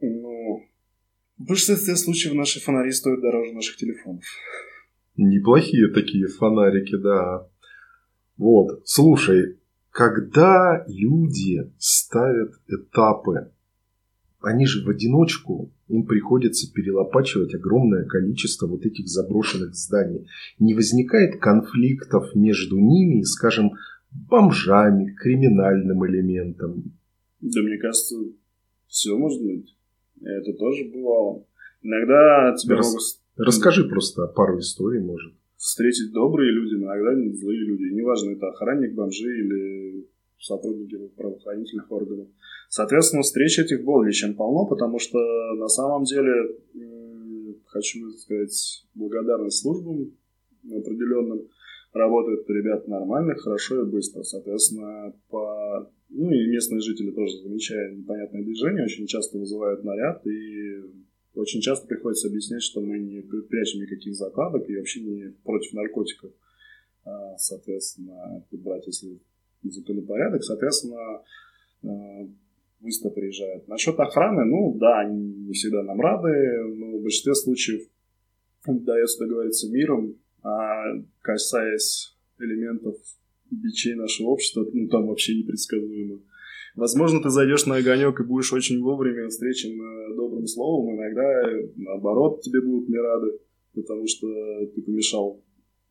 ну, 0.00 0.62
в 1.38 1.46
большинстве 1.46 1.96
случаев 1.96 2.34
наши 2.34 2.60
фонари 2.60 2.92
стоят 2.92 3.22
дороже 3.22 3.54
наших 3.54 3.76
телефонов. 3.76 4.24
Неплохие 5.16 5.88
такие 5.94 6.26
фонарики, 6.28 6.96
да. 6.96 7.48
Вот, 8.38 8.82
слушай, 8.84 9.58
когда 9.90 10.84
люди 10.86 11.72
ставят 11.76 12.52
этапы, 12.68 13.50
они 14.40 14.64
же 14.64 14.84
в 14.84 14.88
одиночку, 14.88 15.72
им 15.88 16.06
приходится 16.06 16.72
перелопачивать 16.72 17.54
огромное 17.54 18.04
количество 18.04 18.68
вот 18.68 18.86
этих 18.86 19.08
заброшенных 19.08 19.74
зданий. 19.74 20.28
Не 20.60 20.74
возникает 20.74 21.40
конфликтов 21.40 22.34
между 22.36 22.78
ними, 22.78 23.22
скажем, 23.22 23.72
бомжами, 24.12 25.12
криминальным 25.14 26.06
элементом? 26.06 26.84
Да, 27.40 27.60
мне 27.62 27.78
кажется, 27.78 28.14
все 28.86 29.16
может 29.16 29.42
быть. 29.42 29.76
Это 30.22 30.52
тоже 30.52 30.84
бывало. 30.84 31.44
Иногда 31.82 32.54
тебя 32.56 32.76
Рас... 32.76 32.86
могут... 32.86 33.02
Расскажи 33.36 33.88
просто 33.88 34.26
пару 34.28 34.60
историй, 34.60 35.00
может 35.00 35.37
встретить 35.58 36.12
добрые 36.12 36.52
люди, 36.52 36.74
иногда 36.74 37.14
злые 37.36 37.60
люди. 37.66 37.92
Неважно, 37.92 38.30
это 38.30 38.48
охранник, 38.48 38.94
бомжи 38.94 39.28
или 39.28 40.06
сотрудники 40.40 40.96
правоохранительных 41.16 41.90
органов. 41.90 42.28
Соответственно, 42.70 43.22
встреч 43.22 43.58
этих 43.58 43.84
более 43.84 44.12
чем 44.12 44.34
полно, 44.34 44.66
потому 44.66 44.98
что 44.98 45.18
на 45.56 45.68
самом 45.68 46.04
деле 46.04 46.56
хочу 47.66 48.10
сказать 48.12 48.84
благодарность 48.94 49.60
службам 49.60 50.12
определенным. 50.64 51.48
Работают 51.92 52.48
ребята 52.50 52.88
нормально, 52.88 53.34
хорошо 53.34 53.82
и 53.82 53.90
быстро. 53.90 54.22
Соответственно, 54.22 55.14
по... 55.30 55.90
ну 56.10 56.30
и 56.30 56.46
местные 56.48 56.80
жители 56.80 57.10
тоже 57.10 57.38
замечая 57.42 57.94
непонятное 57.94 58.42
движение, 58.42 58.84
очень 58.84 59.06
часто 59.06 59.38
вызывают 59.38 59.82
наряд 59.84 60.24
и 60.26 60.82
очень 61.38 61.60
часто 61.60 61.86
приходится 61.86 62.28
объяснять, 62.28 62.62
что 62.62 62.80
мы 62.80 62.98
не 62.98 63.20
прячем 63.20 63.80
никаких 63.80 64.14
закладок 64.14 64.68
и 64.68 64.76
вообще 64.76 65.00
не 65.00 65.30
против 65.44 65.72
наркотиков. 65.72 66.32
А, 67.04 67.36
соответственно, 67.38 68.44
брать, 68.50 68.86
если 68.86 69.18
законопорядок, 69.62 70.44
соответственно, 70.44 71.22
а, 71.84 72.28
быстро 72.80 73.10
приезжают. 73.10 73.66
Насчет 73.68 73.98
охраны, 73.98 74.44
ну 74.44 74.76
да, 74.78 75.00
они 75.00 75.46
не 75.46 75.52
всегда 75.52 75.82
нам 75.82 76.00
рады, 76.00 76.64
но 76.74 76.98
в 76.98 77.02
большинстве 77.02 77.34
случаев 77.34 77.82
удается 78.66 79.24
договориться 79.24 79.68
миром, 79.70 80.16
а 80.42 80.84
касаясь 81.20 82.14
элементов 82.38 82.96
бичей 83.50 83.94
нашего 83.94 84.28
общества, 84.28 84.66
ну, 84.72 84.88
там 84.88 85.06
вообще 85.06 85.36
непредсказуемо. 85.36 86.20
Возможно, 86.78 87.20
ты 87.20 87.28
зайдешь 87.30 87.66
на 87.66 87.74
огонек 87.74 88.20
и 88.20 88.22
будешь 88.22 88.52
очень 88.52 88.80
вовремя 88.80 89.28
встречен 89.28 89.80
э, 89.80 90.14
добрым 90.14 90.46
словом, 90.46 90.94
иногда, 90.94 91.42
наоборот, 91.74 92.40
тебе 92.42 92.60
будут 92.60 92.88
не 92.88 92.98
рады, 92.98 93.40
потому 93.74 94.06
что 94.06 94.28
ты 94.66 94.82
помешал, 94.82 95.42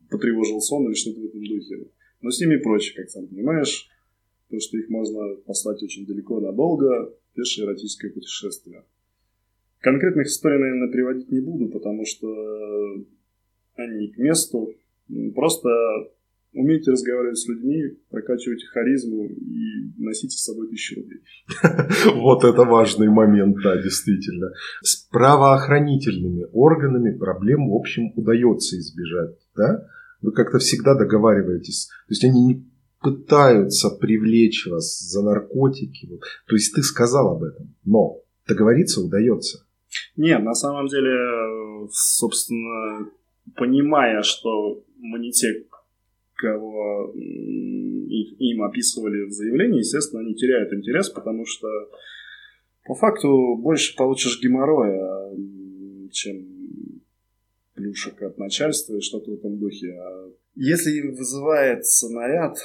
потревожил 0.09 0.61
сон 0.61 0.87
или 0.87 0.93
что-то 0.93 1.19
в 1.19 1.25
этом 1.25 1.43
духе. 1.43 1.87
Но 2.21 2.31
с 2.31 2.39
ними 2.39 2.55
проще, 2.55 2.95
как 2.95 3.09
сам 3.09 3.27
понимаешь, 3.27 3.89
потому 4.45 4.61
что 4.61 4.77
их 4.77 4.87
можно 4.87 5.35
послать 5.45 5.83
очень 5.83 6.05
далеко 6.05 6.39
надолго, 6.39 7.13
пешее 7.33 7.65
эротическое 7.65 8.09
путешествие. 8.09 8.85
Конкретных 9.79 10.27
историй, 10.27 10.57
наверное, 10.57 10.89
приводить 10.89 11.29
не 11.29 11.41
буду, 11.41 11.67
потому 11.67 12.05
что 12.05 12.29
они 13.75 14.07
к 14.07 14.17
месту. 14.17 14.73
Просто 15.35 15.69
умейте 16.57 16.91
разговаривать 16.91 17.37
с 17.37 17.47
людьми, 17.47 17.97
прокачивайте 18.09 18.65
харизму 18.67 19.25
и 19.25 19.93
носите 19.97 20.37
с 20.37 20.43
собой 20.43 20.67
тысячу 20.69 20.95
рублей. 20.95 21.21
Вот 22.15 22.43
это 22.43 22.63
важный 22.63 23.09
момент, 23.09 23.57
да, 23.63 23.81
действительно. 23.81 24.51
С 24.81 24.95
правоохранительными 25.11 26.47
органами 26.51 27.17
проблем, 27.17 27.69
в 27.69 27.75
общем, 27.75 28.11
удается 28.15 28.77
избежать, 28.77 29.37
да? 29.55 29.87
Вы 30.21 30.31
как-то 30.31 30.57
всегда 30.57 30.95
договариваетесь. 30.95 31.87
То 32.07 32.11
есть 32.11 32.23
они 32.23 32.45
не 32.45 32.65
пытаются 33.01 33.89
привлечь 33.89 34.65
вас 34.67 34.99
за 34.99 35.21
наркотики. 35.21 36.19
То 36.47 36.55
есть 36.55 36.73
ты 36.73 36.81
сказал 36.81 37.35
об 37.35 37.43
этом, 37.43 37.75
но 37.85 38.17
договориться 38.47 39.01
удается. 39.01 39.59
Нет, 40.15 40.43
на 40.43 40.53
самом 40.53 40.87
деле, 40.87 41.87
собственно, 41.91 43.09
понимая, 43.55 44.23
что 44.23 44.83
мы 44.99 45.19
не 45.19 45.31
те, 45.31 45.63
кого 46.37 47.13
им 47.15 48.63
описывали 48.63 49.25
в 49.25 49.31
заявлении, 49.31 49.79
естественно, 49.79 50.21
они 50.21 50.35
теряют 50.35 50.71
интерес, 50.71 51.09
потому 51.09 51.45
что 51.45 51.67
по 52.85 52.95
факту 52.95 53.57
больше 53.57 53.95
получишь 53.95 54.41
геморроя, 54.41 55.35
чем 56.11 56.57
плюшек 57.73 58.21
от 58.21 58.37
начальства 58.37 58.95
и 58.95 59.01
что-то 59.01 59.31
в 59.31 59.33
этом 59.35 59.59
духе. 59.59 59.93
А 59.99 60.31
если 60.55 61.09
вызывается 61.09 62.09
наряд, 62.09 62.57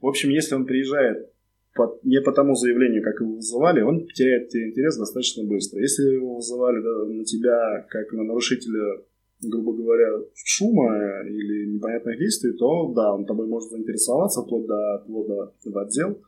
в 0.00 0.06
общем, 0.06 0.30
если 0.30 0.54
он 0.54 0.66
приезжает 0.66 1.30
по, 1.74 1.98
не 2.02 2.20
по 2.20 2.32
тому 2.32 2.54
заявлению, 2.54 3.02
как 3.02 3.20
его 3.20 3.34
вызывали, 3.36 3.82
он 3.82 4.06
теряет 4.08 4.54
интерес 4.54 4.96
достаточно 4.96 5.44
быстро. 5.44 5.80
Если 5.80 6.14
его 6.14 6.36
вызывали 6.36 6.82
да, 6.82 7.04
на 7.12 7.24
тебя 7.24 7.86
как 7.88 8.12
на 8.12 8.24
нарушителя 8.24 9.02
грубо 9.40 9.72
говоря, 9.72 10.08
шума 10.34 11.22
или 11.26 11.74
непонятных 11.74 12.18
действий, 12.18 12.52
то 12.52 12.92
да, 12.94 13.14
он 13.14 13.24
тобой 13.24 13.46
может 13.46 13.70
заинтересоваться 13.70 14.42
вплоть 14.42 14.66
до 14.66 14.94
отвода 14.96 15.52
в 15.64 15.78
отдел. 15.78 16.20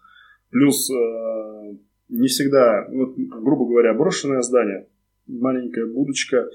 Плюс 0.51 0.91
э, 0.91 1.75
не 2.09 2.29
всегда, 2.29 2.87
вот, 2.91 3.15
грубо 3.17 3.67
говоря, 3.67 3.95
брошенное 3.95 4.43
здание, 4.43 4.87
маленькая 5.27 5.87
будочка, 5.87 6.49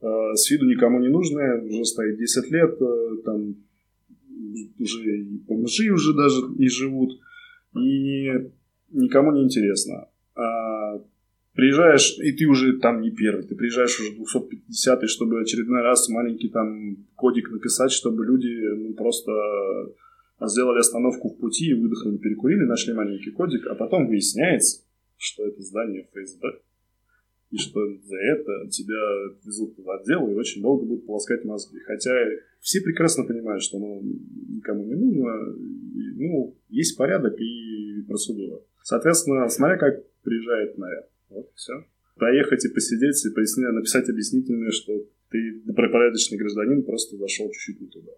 э, 0.00 0.06
с 0.34 0.50
виду 0.50 0.66
никому 0.66 1.00
не 1.00 1.08
нужная, 1.08 1.60
уже 1.62 1.84
стоит 1.84 2.18
10 2.18 2.50
лет, 2.50 2.80
э, 2.80 3.22
там 3.24 3.56
уже 4.78 5.18
и 5.18 5.38
бомжи 5.46 5.90
уже 5.90 6.14
даже 6.14 6.42
не 6.56 6.68
живут, 6.68 7.20
и 7.74 8.50
никому 8.90 9.32
не 9.32 9.44
интересно. 9.44 10.08
Приезжаешь, 11.54 12.16
и 12.18 12.32
ты 12.32 12.46
уже 12.46 12.78
там 12.78 13.00
не 13.00 13.10
первый, 13.10 13.44
ты 13.44 13.56
приезжаешь 13.56 13.98
уже 14.00 14.12
250 14.12 15.08
чтобы 15.08 15.40
очередной 15.40 15.82
раз 15.82 16.08
маленький 16.08 16.48
там 16.48 16.96
кодик 17.16 17.50
написать, 17.50 17.90
чтобы 17.90 18.24
люди 18.24 18.48
ну, 18.76 18.94
просто 18.94 19.32
сделали 20.48 20.78
остановку 20.78 21.30
в 21.30 21.38
пути, 21.38 21.74
выдохнули, 21.74 22.18
перекурили, 22.18 22.64
нашли 22.64 22.94
маленький 22.94 23.32
кодик, 23.32 23.66
а 23.66 23.74
потом 23.74 24.06
выясняется, 24.06 24.82
что 25.16 25.44
это 25.44 25.60
здание 25.62 26.06
ФСБ, 26.12 26.60
и 27.50 27.58
что 27.58 27.80
за 27.96 28.16
это 28.16 28.68
тебя 28.70 29.34
везут 29.44 29.74
в 29.76 29.90
отдел 29.90 30.28
и 30.28 30.34
очень 30.34 30.62
долго 30.62 30.86
будут 30.86 31.06
полоскать 31.06 31.44
мозги. 31.44 31.78
Хотя 31.80 32.12
все 32.60 32.80
прекрасно 32.80 33.24
понимают, 33.24 33.62
что 33.62 33.78
оно 33.78 34.00
никому 34.48 34.84
не 34.84 34.94
нужно, 34.94 35.56
и, 35.58 36.28
ну, 36.28 36.56
есть 36.68 36.96
порядок 36.96 37.34
и 37.40 38.02
процедура. 38.06 38.60
Соответственно, 38.82 39.48
смотря 39.48 39.76
как 39.78 40.04
приезжает 40.22 40.78
наряд. 40.78 41.10
Вот, 41.30 41.50
все. 41.54 41.72
Проехать 42.16 42.64
и 42.64 42.68
посидеть, 42.68 43.24
и 43.24 43.30
пояснить, 43.30 43.72
написать 43.72 44.08
объяснительное, 44.10 44.70
что 44.70 44.92
ты 45.30 45.62
добропорядочный 45.64 46.38
гражданин, 46.38 46.82
просто 46.82 47.16
зашел 47.16 47.50
чуть-чуть 47.50 47.80
не 47.80 47.86
туда. 47.86 48.12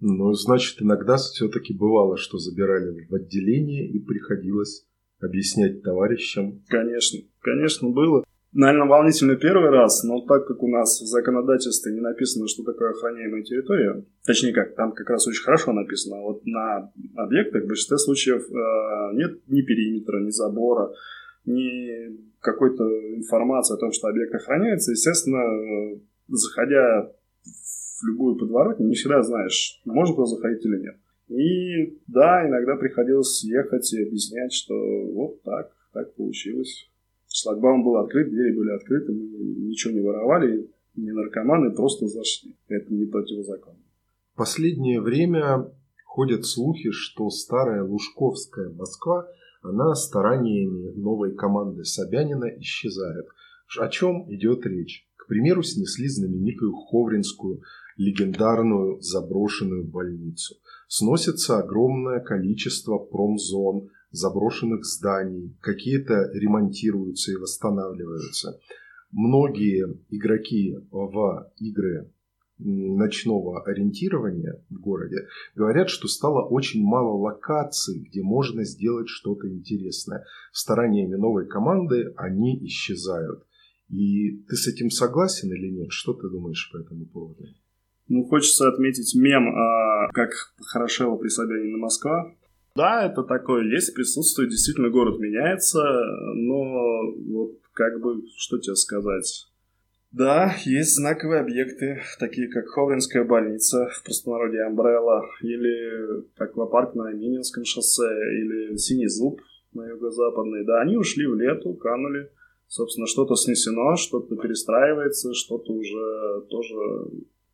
Ну, 0.00 0.32
значит, 0.32 0.80
иногда 0.80 1.16
все-таки 1.16 1.74
бывало, 1.74 2.16
что 2.16 2.38
забирали 2.38 3.06
в 3.08 3.14
отделение 3.14 3.86
и 3.86 3.98
приходилось 3.98 4.86
объяснять 5.20 5.82
товарищам. 5.82 6.62
Конечно, 6.68 7.20
конечно, 7.40 7.88
было. 7.90 8.24
Наверное, 8.52 8.86
волнительно 8.86 9.34
первый 9.34 9.70
раз, 9.70 10.04
но 10.04 10.20
так 10.20 10.46
как 10.46 10.62
у 10.62 10.68
нас 10.68 11.00
в 11.00 11.06
законодательстве 11.06 11.92
не 11.92 12.00
написано, 12.00 12.46
что 12.46 12.62
такое 12.62 12.90
охраняемая 12.90 13.42
территория, 13.42 14.04
точнее 14.24 14.52
как, 14.52 14.76
там 14.76 14.92
как 14.92 15.10
раз 15.10 15.26
очень 15.26 15.42
хорошо 15.42 15.72
написано, 15.72 16.18
а 16.18 16.20
вот 16.20 16.46
на 16.46 16.92
объектах 17.16 17.64
в 17.64 17.66
большинстве 17.66 17.98
случаев 17.98 18.44
э, 18.48 19.16
нет 19.16 19.40
ни 19.48 19.62
периметра, 19.62 20.20
ни 20.20 20.30
забора, 20.30 20.92
ни 21.46 22.24
какой-то 22.40 22.84
информации 23.16 23.74
о 23.74 23.78
том, 23.78 23.92
что 23.92 24.08
объект 24.08 24.34
охраняется, 24.34 24.92
естественно, 24.92 25.98
заходя 26.28 27.10
в 27.44 28.06
любую 28.06 28.36
подворотню, 28.36 28.86
не 28.86 28.94
всегда 28.94 29.22
знаешь, 29.22 29.80
можно 29.84 30.14
туда 30.14 30.26
заходить 30.26 30.64
или 30.64 30.80
нет. 30.80 30.96
И 31.28 31.98
да, 32.06 32.46
иногда 32.46 32.76
приходилось 32.76 33.42
ехать 33.44 33.90
и 33.94 34.02
объяснять, 34.02 34.52
что 34.52 34.74
вот 35.12 35.42
так, 35.42 35.72
так 35.92 36.14
получилось. 36.14 36.90
Шлагбаум 37.32 37.82
был 37.82 37.96
открыт, 37.96 38.28
двери 38.28 38.54
были 38.54 38.70
открыты, 38.70 39.12
мы 39.12 39.38
ничего 39.68 39.94
не 39.94 40.00
воровали, 40.00 40.70
не 40.94 41.12
наркоманы, 41.12 41.70
просто 41.72 42.06
зашли. 42.06 42.56
Это 42.68 42.92
не 42.92 43.06
противозаконно. 43.06 43.78
В 44.34 44.36
последнее 44.36 45.00
время 45.00 45.70
ходят 46.04 46.44
слухи, 46.44 46.90
что 46.90 47.30
старая 47.30 47.82
Лужковская 47.82 48.68
Москва– 48.70 49.26
она 49.64 49.94
стараниями 49.94 50.92
новой 50.94 51.34
команды 51.34 51.84
Собянина 51.84 52.46
исчезает. 52.58 53.26
О 53.78 53.88
чем 53.88 54.30
идет 54.32 54.66
речь? 54.66 55.08
К 55.16 55.26
примеру, 55.26 55.62
снесли 55.62 56.06
знаменитую 56.06 56.74
Ховринскую 56.74 57.62
легендарную 57.96 59.00
заброшенную 59.00 59.84
больницу. 59.84 60.56
Сносится 60.86 61.58
огромное 61.58 62.20
количество 62.20 62.98
промзон, 62.98 63.88
заброшенных 64.10 64.84
зданий, 64.84 65.56
какие-то 65.60 66.30
ремонтируются 66.34 67.32
и 67.32 67.36
восстанавливаются. 67.36 68.60
Многие 69.10 69.98
игроки 70.10 70.76
в 70.90 71.52
игры 71.56 72.12
ночного 72.58 73.62
ориентирования 73.64 74.62
в 74.70 74.80
городе, 74.80 75.26
говорят, 75.54 75.90
что 75.90 76.08
стало 76.08 76.44
очень 76.46 76.82
мало 76.82 77.16
локаций, 77.16 78.06
где 78.08 78.22
можно 78.22 78.64
сделать 78.64 79.08
что-то 79.08 79.48
интересное. 79.48 80.24
Стараниями 80.52 81.16
новой 81.16 81.46
команды 81.46 82.12
они 82.16 82.64
исчезают. 82.66 83.44
И 83.88 84.42
ты 84.48 84.56
с 84.56 84.66
этим 84.66 84.90
согласен 84.90 85.52
или 85.52 85.68
нет? 85.68 85.88
Что 85.90 86.14
ты 86.14 86.28
думаешь 86.28 86.70
по 86.72 86.78
этому 86.78 87.06
поводу? 87.06 87.44
Ну, 88.08 88.24
хочется 88.24 88.68
отметить 88.68 89.14
мем, 89.14 89.48
а, 89.48 90.08
как 90.12 90.30
хорошела 90.58 91.16
при 91.16 91.28
Собянина 91.28 91.78
Москва. 91.78 92.34
Да, 92.76 93.06
это 93.06 93.22
такое 93.22 93.64
есть, 93.72 93.94
присутствует, 93.94 94.50
действительно 94.50 94.90
город 94.90 95.20
меняется, 95.20 95.80
но 96.34 97.12
вот 97.32 97.52
как 97.72 98.00
бы, 98.00 98.22
что 98.36 98.58
тебе 98.58 98.74
сказать, 98.74 99.46
да, 100.16 100.54
есть 100.64 100.94
знаковые 100.94 101.40
объекты, 101.40 102.00
такие 102.20 102.46
как 102.48 102.68
Ховринская 102.68 103.24
больница, 103.24 103.88
в 103.88 104.04
простонародье 104.04 104.62
Амбрелла, 104.62 105.28
или 105.42 106.24
аквапарк 106.36 106.94
на 106.94 107.12
Мининском 107.12 107.64
шоссе, 107.64 108.06
или 108.06 108.76
Синий 108.76 109.08
зуб 109.08 109.40
на 109.72 109.84
юго-западной. 109.88 110.64
Да, 110.64 110.82
они 110.82 110.96
ушли 110.96 111.26
в 111.26 111.34
лету, 111.34 111.74
канули. 111.74 112.30
Собственно, 112.68 113.08
что-то 113.08 113.34
снесено, 113.34 113.96
что-то 113.96 114.36
перестраивается, 114.36 115.34
что-то 115.34 115.72
уже 115.72 116.46
тоже 116.48 116.74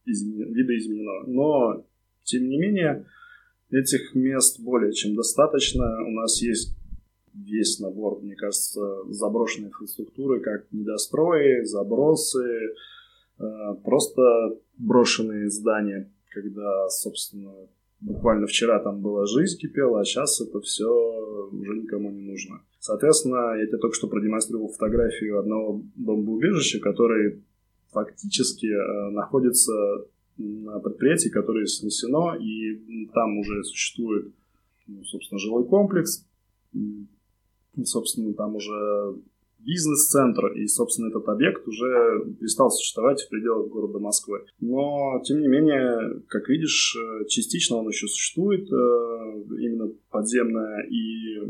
измен... 0.04 0.52
видоизменено. 0.52 1.26
Но, 1.28 1.86
тем 2.24 2.46
не 2.46 2.58
менее, 2.58 3.06
этих 3.70 4.14
мест 4.14 4.60
более 4.60 4.92
чем 4.92 5.14
достаточно. 5.14 6.02
У 6.06 6.10
нас 6.10 6.42
есть 6.42 6.76
весь 7.34 7.78
набор, 7.78 8.20
мне 8.20 8.34
кажется, 8.34 9.04
заброшенной 9.08 9.68
инфраструктуры, 9.68 10.40
как 10.40 10.66
недострои, 10.72 11.64
забросы, 11.64 12.74
э, 13.38 13.74
просто 13.84 14.58
брошенные 14.78 15.50
здания, 15.50 16.10
когда, 16.30 16.88
собственно, 16.88 17.52
буквально 18.00 18.46
вчера 18.46 18.78
там 18.80 19.00
была 19.00 19.26
жизнь 19.26 19.58
кипела, 19.58 20.00
а 20.00 20.04
сейчас 20.04 20.40
это 20.40 20.60
все 20.60 20.88
уже 21.52 21.76
никому 21.76 22.10
не 22.10 22.22
нужно. 22.22 22.62
Соответственно, 22.78 23.56
я 23.58 23.66
тебе 23.66 23.78
только 23.78 23.94
что 23.94 24.08
продемонстрировал 24.08 24.68
фотографию 24.68 25.38
одного 25.38 25.82
бомбоубежища, 25.96 26.80
который 26.80 27.42
фактически 27.92 28.66
э, 28.66 29.10
находится 29.10 29.72
на 30.38 30.78
предприятии, 30.80 31.28
которое 31.28 31.66
снесено, 31.66 32.34
и 32.36 33.06
там 33.12 33.38
уже 33.38 33.62
существует, 33.64 34.32
ну, 34.86 35.04
собственно, 35.04 35.38
жилой 35.38 35.66
комплекс, 35.66 36.24
собственно, 37.84 38.34
там 38.34 38.56
уже 38.56 39.16
бизнес-центр, 39.58 40.52
и, 40.52 40.66
собственно, 40.66 41.08
этот 41.08 41.28
объект 41.28 41.66
уже 41.68 42.34
перестал 42.38 42.70
существовать 42.70 43.22
в 43.22 43.28
пределах 43.28 43.68
города 43.68 43.98
Москвы. 43.98 44.44
Но, 44.60 45.20
тем 45.24 45.40
не 45.40 45.48
менее, 45.48 46.22
как 46.28 46.48
видишь, 46.48 46.96
э, 46.96 47.26
частично 47.28 47.76
он 47.76 47.88
еще 47.88 48.06
существует, 48.06 48.70
э, 48.72 48.74
именно 49.58 49.92
подземная 50.10 50.86
и 50.88 51.40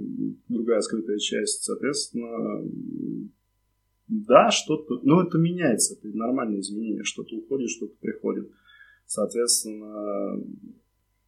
другая 0.48 0.80
скрытая 0.80 1.18
часть, 1.18 1.62
соответственно, 1.62 2.68
да, 4.08 4.50
что-то, 4.50 4.98
ну, 5.02 5.20
это 5.20 5.38
меняется, 5.38 5.94
это 5.94 6.08
нормальное 6.16 6.60
изменение, 6.60 7.04
что-то 7.04 7.36
уходит, 7.36 7.70
что-то 7.70 7.94
приходит. 8.00 8.50
Соответственно, 9.06 10.42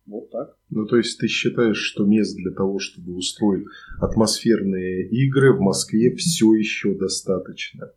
вот 0.07 0.31
так. 0.31 0.57
Ну, 0.71 0.87
то 0.87 0.97
есть 0.97 1.19
ты 1.19 1.27
считаешь, 1.29 1.79
что 1.79 2.05
мест 2.05 2.37
для 2.37 2.51
того, 2.51 2.79
чтобы 2.79 3.15
устроить 3.15 3.67
атмосферные 4.01 5.09
игры 5.09 5.57
в 5.57 5.61
Москве 5.61 6.15
все 6.15 6.53
еще 6.55 6.95
достаточно? 6.95 7.93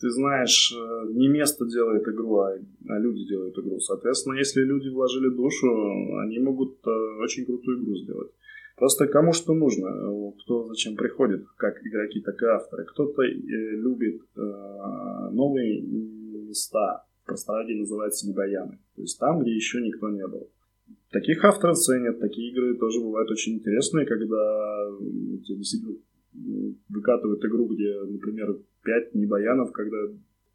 Ты 0.00 0.08
знаешь, 0.10 0.72
э, 0.74 1.12
не 1.12 1.28
место 1.28 1.66
делает 1.66 2.08
игру, 2.08 2.38
а, 2.38 2.54
а 2.88 2.98
люди 2.98 3.26
делают 3.26 3.58
игру. 3.58 3.80
Соответственно, 3.80 4.34
если 4.38 4.62
люди 4.62 4.88
вложили 4.88 5.28
душу, 5.28 5.68
они 6.20 6.38
могут 6.38 6.78
э, 6.86 6.90
очень 7.22 7.44
крутую 7.44 7.82
игру 7.82 7.96
сделать. 7.96 8.30
Просто 8.76 9.06
кому 9.08 9.34
что 9.34 9.52
нужно, 9.52 9.90
кто 10.42 10.64
зачем 10.64 10.96
приходит, 10.96 11.44
как 11.58 11.86
игроки, 11.86 12.22
так 12.22 12.40
и 12.40 12.46
авторы. 12.46 12.86
Кто-то 12.86 13.22
э, 13.22 13.26
любит 13.26 14.22
новые 14.36 15.82
места, 15.82 17.04
в 17.22 17.26
простораде 17.26 17.74
называются 17.74 18.26
небояны. 18.26 18.78
То 18.96 19.02
есть 19.02 19.18
там, 19.18 19.40
где 19.40 19.54
еще 19.54 19.82
никто 19.82 20.08
не 20.08 20.26
был. 20.26 20.48
Таких 21.10 21.44
авторов 21.44 21.76
ценят, 21.76 22.20
такие 22.20 22.52
игры 22.52 22.76
тоже 22.76 23.00
бывают 23.00 23.30
очень 23.30 23.54
интересные, 23.54 24.06
когда 24.06 24.86
тебе 25.44 25.56
действительно 25.56 25.96
выкатывают 26.88 27.44
игру, 27.44 27.66
где, 27.66 28.00
например, 28.04 28.56
пять 28.84 29.12
небоянов, 29.14 29.72
когда 29.72 29.96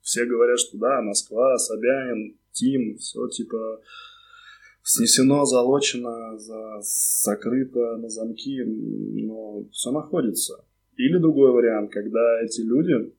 все 0.02 0.26
говорят, 0.26 0.60
что 0.60 0.78
да, 0.78 1.02
Москва, 1.02 1.58
Собянин, 1.58 2.38
Тим, 2.54 2.98
все 2.98 3.28
типа 3.28 3.82
снесено, 4.82 5.46
залочено, 5.46 6.38
за, 6.38 6.80
закрыто 6.80 7.98
на 7.98 8.08
замки, 8.08 8.64
но 8.64 9.66
все 9.72 9.92
находится. 9.92 10.64
Или 10.96 11.18
другой 11.18 11.52
вариант, 11.52 11.92
когда 11.92 12.42
эти 12.42 12.62
люди, 12.62 13.14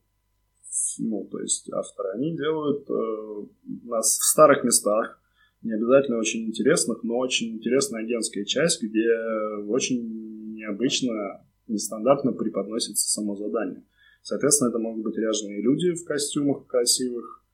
ну, 1.01 1.29
то 1.31 1.41
есть 1.41 1.71
авторы, 1.71 2.13
они 2.15 2.35
делают 2.35 2.89
э, 2.89 3.47
нас 3.85 4.17
в 4.19 4.25
старых 4.25 4.65
местах, 4.65 5.21
не 5.67 5.75
обязательно 5.75 6.19
очень 6.19 6.47
интересных, 6.47 7.03
но 7.03 7.19
очень 7.19 7.55
интересная 7.57 8.03
агентская 8.03 8.45
часть, 8.45 8.83
где 8.83 9.07
очень 9.69 10.55
необычно, 10.55 11.45
нестандартно 11.67 12.33
преподносится 12.33 13.09
само 13.09 13.37
задание. 13.37 13.83
Соответственно, 14.23 14.71
это 14.71 14.79
могут 14.79 15.05
быть 15.05 15.17
ряженые 15.17 15.61
люди 15.61 15.93
в 15.93 16.05
костюмах 16.05 16.67
красивых, 16.67 17.45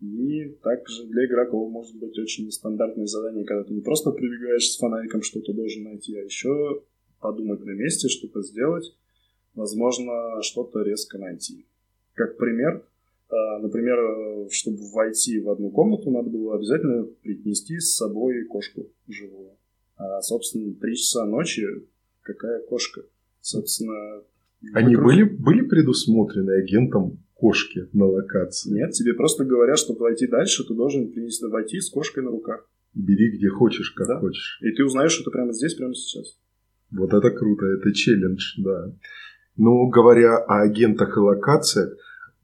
и 0.00 0.56
также 0.62 1.04
для 1.06 1.26
игроков 1.26 1.70
может 1.70 1.96
быть 1.96 2.18
очень 2.18 2.46
нестандартное 2.46 3.06
задание, 3.06 3.44
когда 3.44 3.64
ты 3.64 3.72
не 3.72 3.80
просто 3.80 4.10
прибегаешь 4.10 4.70
с 4.70 4.76
фонариком, 4.76 5.22
что-то 5.22 5.52
должен 5.52 5.84
найти, 5.84 6.16
а 6.16 6.22
еще 6.22 6.82
подумать 7.20 7.64
на 7.64 7.70
месте, 7.70 8.08
что-то 8.08 8.42
сделать, 8.42 8.94
возможно, 9.54 10.42
что-то 10.42 10.82
резко 10.82 11.18
найти. 11.18 11.66
Как 12.14 12.36
пример, 12.36 12.84
например, 13.30 14.48
чтобы 14.50 14.78
войти 14.92 15.40
в 15.40 15.50
одну 15.50 15.70
комнату, 15.70 16.10
надо 16.10 16.30
было 16.30 16.56
обязательно 16.56 17.04
принести 17.22 17.78
с 17.78 17.96
собой 17.96 18.44
кошку 18.44 18.86
живую. 19.08 19.52
А, 19.96 20.20
собственно, 20.20 20.74
три 20.74 20.96
часа 20.96 21.24
ночи 21.24 21.66
какая 22.22 22.60
кошка? 22.60 23.02
Собственно... 23.40 24.22
Они 24.74 24.96
вокруг... 24.96 25.12
были, 25.12 25.22
были 25.24 25.60
предусмотрены 25.62 26.52
агентом 26.62 27.18
кошки 27.34 27.88
на 27.92 28.06
локации? 28.06 28.72
Нет, 28.72 28.92
тебе 28.92 29.14
просто 29.14 29.44
говорят, 29.44 29.78
чтобы 29.78 30.00
войти 30.00 30.26
дальше, 30.26 30.66
ты 30.66 30.74
должен 30.74 31.12
принести, 31.12 31.46
войти 31.46 31.80
с 31.80 31.90
кошкой 31.90 32.24
на 32.24 32.30
руках. 32.30 32.68
Бери 32.94 33.36
где 33.36 33.48
хочешь, 33.48 33.90
как 33.90 34.08
да? 34.08 34.18
хочешь. 34.18 34.58
И 34.62 34.70
ты 34.72 34.84
узнаешь 34.84 35.20
это 35.20 35.30
прямо 35.30 35.52
здесь, 35.52 35.74
прямо 35.74 35.94
сейчас. 35.94 36.38
Вот 36.90 37.12
это 37.12 37.30
круто, 37.30 37.66
это 37.66 37.92
челлендж, 37.92 38.54
да. 38.58 38.92
Но 39.56 39.86
говоря 39.88 40.36
о 40.38 40.62
агентах 40.62 41.16
и 41.16 41.20
локациях, 41.20 41.96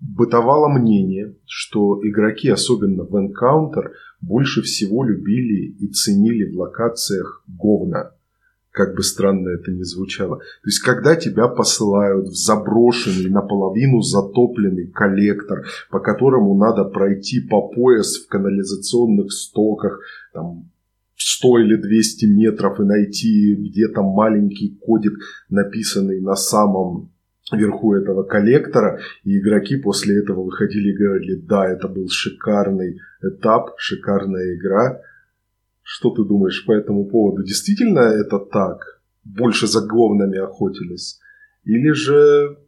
бытовало 0.03 0.69
мнение, 0.69 1.37
что 1.47 2.01
игроки, 2.03 2.49
особенно 2.49 3.05
в 3.05 3.15
Encounter, 3.15 3.93
больше 4.21 4.63
всего 4.63 5.05
любили 5.05 5.75
и 5.79 5.89
ценили 5.89 6.51
в 6.51 6.59
локациях 6.59 7.45
говна. 7.47 8.13
Как 8.71 8.95
бы 8.97 9.03
странно 9.03 9.51
это 9.51 9.71
ни 9.71 9.83
звучало. 9.83 10.39
То 10.39 10.67
есть, 10.67 10.81
когда 10.81 11.15
тебя 11.15 11.47
посылают 11.47 12.29
в 12.29 12.35
заброшенный, 12.35 13.31
наполовину 13.31 14.01
затопленный 14.01 14.87
коллектор, 14.87 15.67
по 15.91 16.01
которому 16.01 16.57
надо 16.57 16.85
пройти 16.85 17.41
по 17.41 17.69
пояс 17.69 18.17
в 18.17 18.29
канализационных 18.29 19.31
стоках, 19.31 20.01
там, 20.33 20.71
100 21.17 21.59
или 21.59 21.77
200 21.77 22.25
метров 22.25 22.81
и 22.81 22.85
найти 22.85 23.55
где-то 23.55 24.03
маленький 24.03 24.79
кодик, 24.81 25.19
написанный 25.51 26.21
на 26.21 26.35
самом 26.35 27.12
вверху 27.51 27.95
этого 27.95 28.23
коллектора, 28.23 29.01
и 29.25 29.39
игроки 29.39 29.77
после 29.77 30.19
этого 30.19 30.45
выходили 30.45 30.91
и 30.91 30.97
говорили, 30.97 31.35
да, 31.35 31.69
это 31.69 31.89
был 31.89 32.09
шикарный 32.09 33.01
этап, 33.23 33.75
шикарная 33.79 34.55
игра. 34.55 35.01
Что 35.83 36.11
ты 36.11 36.25
думаешь 36.25 36.65
по 36.65 36.73
этому 36.73 37.07
поводу? 37.07 37.43
Действительно 37.43 38.01
это 38.01 38.39
так? 38.39 39.01
Больше 39.25 39.67
за 39.67 39.87
говнами 39.87 40.39
охотились? 40.39 41.21
Или 41.65 41.93
же 41.93 42.59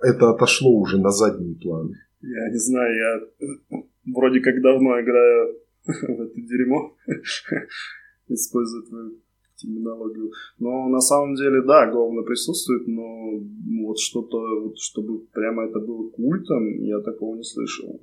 это 0.00 0.30
отошло 0.30 0.70
уже 0.72 0.98
на 0.98 1.10
задний 1.10 1.54
план? 1.54 1.94
Я 2.22 2.50
не 2.50 2.58
знаю, 2.58 2.96
я 2.96 3.80
вроде 4.14 4.40
как 4.40 4.60
давно 4.62 5.00
играю 5.00 5.56
в 5.86 6.20
это 6.20 6.40
дерьмо, 6.40 6.96
используя 8.28 8.82
твою 8.82 9.18
терминологию. 9.60 10.32
Но 10.58 10.88
на 10.88 11.00
самом 11.00 11.34
деле, 11.34 11.62
да, 11.62 11.90
говно 11.90 12.22
присутствует, 12.22 12.86
но 12.86 13.40
вот 13.84 13.98
что-то, 13.98 14.38
вот, 14.60 14.78
чтобы 14.78 15.20
прямо 15.32 15.64
это 15.64 15.78
было 15.80 16.08
культом, 16.10 16.82
я 16.82 17.00
такого 17.00 17.36
не 17.36 17.44
слышал. 17.44 18.00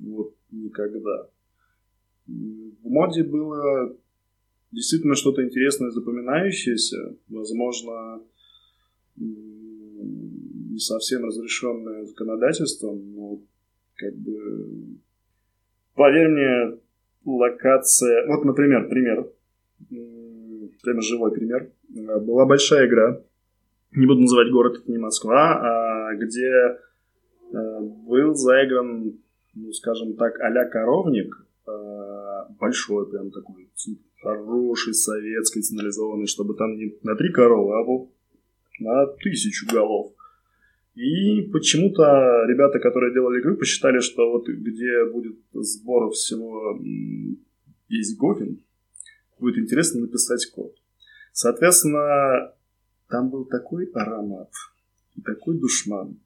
Вот 0.00 0.34
никогда. 0.50 1.28
В 2.26 2.88
моде 2.88 3.22
было 3.22 3.96
действительно 4.72 5.14
что-то 5.14 5.42
интересное, 5.44 5.90
запоминающееся, 5.90 7.16
возможно, 7.28 8.20
не 9.16 10.78
совсем 10.78 11.24
разрешенное 11.24 12.04
законодательством, 12.04 13.14
но 13.14 13.38
как 13.94 14.14
бы... 14.14 14.98
Поверь 15.94 16.28
мне, 16.28 16.78
локация... 17.24 18.26
Вот, 18.28 18.44
например, 18.44 18.88
пример 18.88 19.28
прямо 20.82 21.02
живой 21.02 21.32
пример. 21.32 21.70
Э, 21.94 22.18
была 22.20 22.46
большая 22.46 22.86
игра, 22.86 23.20
не 23.92 24.06
буду 24.06 24.20
называть 24.20 24.50
город, 24.50 24.80
это 24.80 24.90
не 24.90 24.98
Москва, 24.98 26.10
а 26.10 26.14
где 26.14 26.78
э, 27.52 27.80
был 27.80 28.34
заигран, 28.34 29.18
ну, 29.54 29.72
скажем 29.72 30.14
так, 30.16 30.38
а-ля 30.40 30.66
коровник, 30.66 31.34
э, 31.66 31.70
большой 32.58 33.10
прям 33.10 33.30
такой, 33.30 33.68
хороший, 34.20 34.94
советский, 34.94 35.62
централизованный, 35.62 36.26
чтобы 36.26 36.54
там 36.54 36.76
не 36.76 36.94
на 37.02 37.14
три 37.14 37.32
коровы, 37.32 37.78
а 37.78 37.84
был 37.84 38.12
на 38.80 39.06
тысячу 39.06 39.66
голов. 39.72 40.12
И 40.94 41.42
почему-то 41.52 42.44
ребята, 42.48 42.80
которые 42.80 43.12
делали 43.12 43.40
игру, 43.40 43.56
посчитали, 43.56 44.00
что 44.00 44.32
вот 44.32 44.48
где 44.48 45.04
будет 45.04 45.36
сбор 45.52 46.10
всего 46.10 46.76
весь 47.88 48.16
Гофин, 48.16 48.60
будет 49.40 49.58
интересно 49.58 50.00
написать 50.00 50.46
код. 50.50 50.74
Соответственно, 51.32 52.52
там 53.08 53.30
был 53.30 53.44
такой 53.44 53.86
аромат 53.94 54.50
и 55.16 55.22
такой 55.22 55.58
душман, 55.58 56.20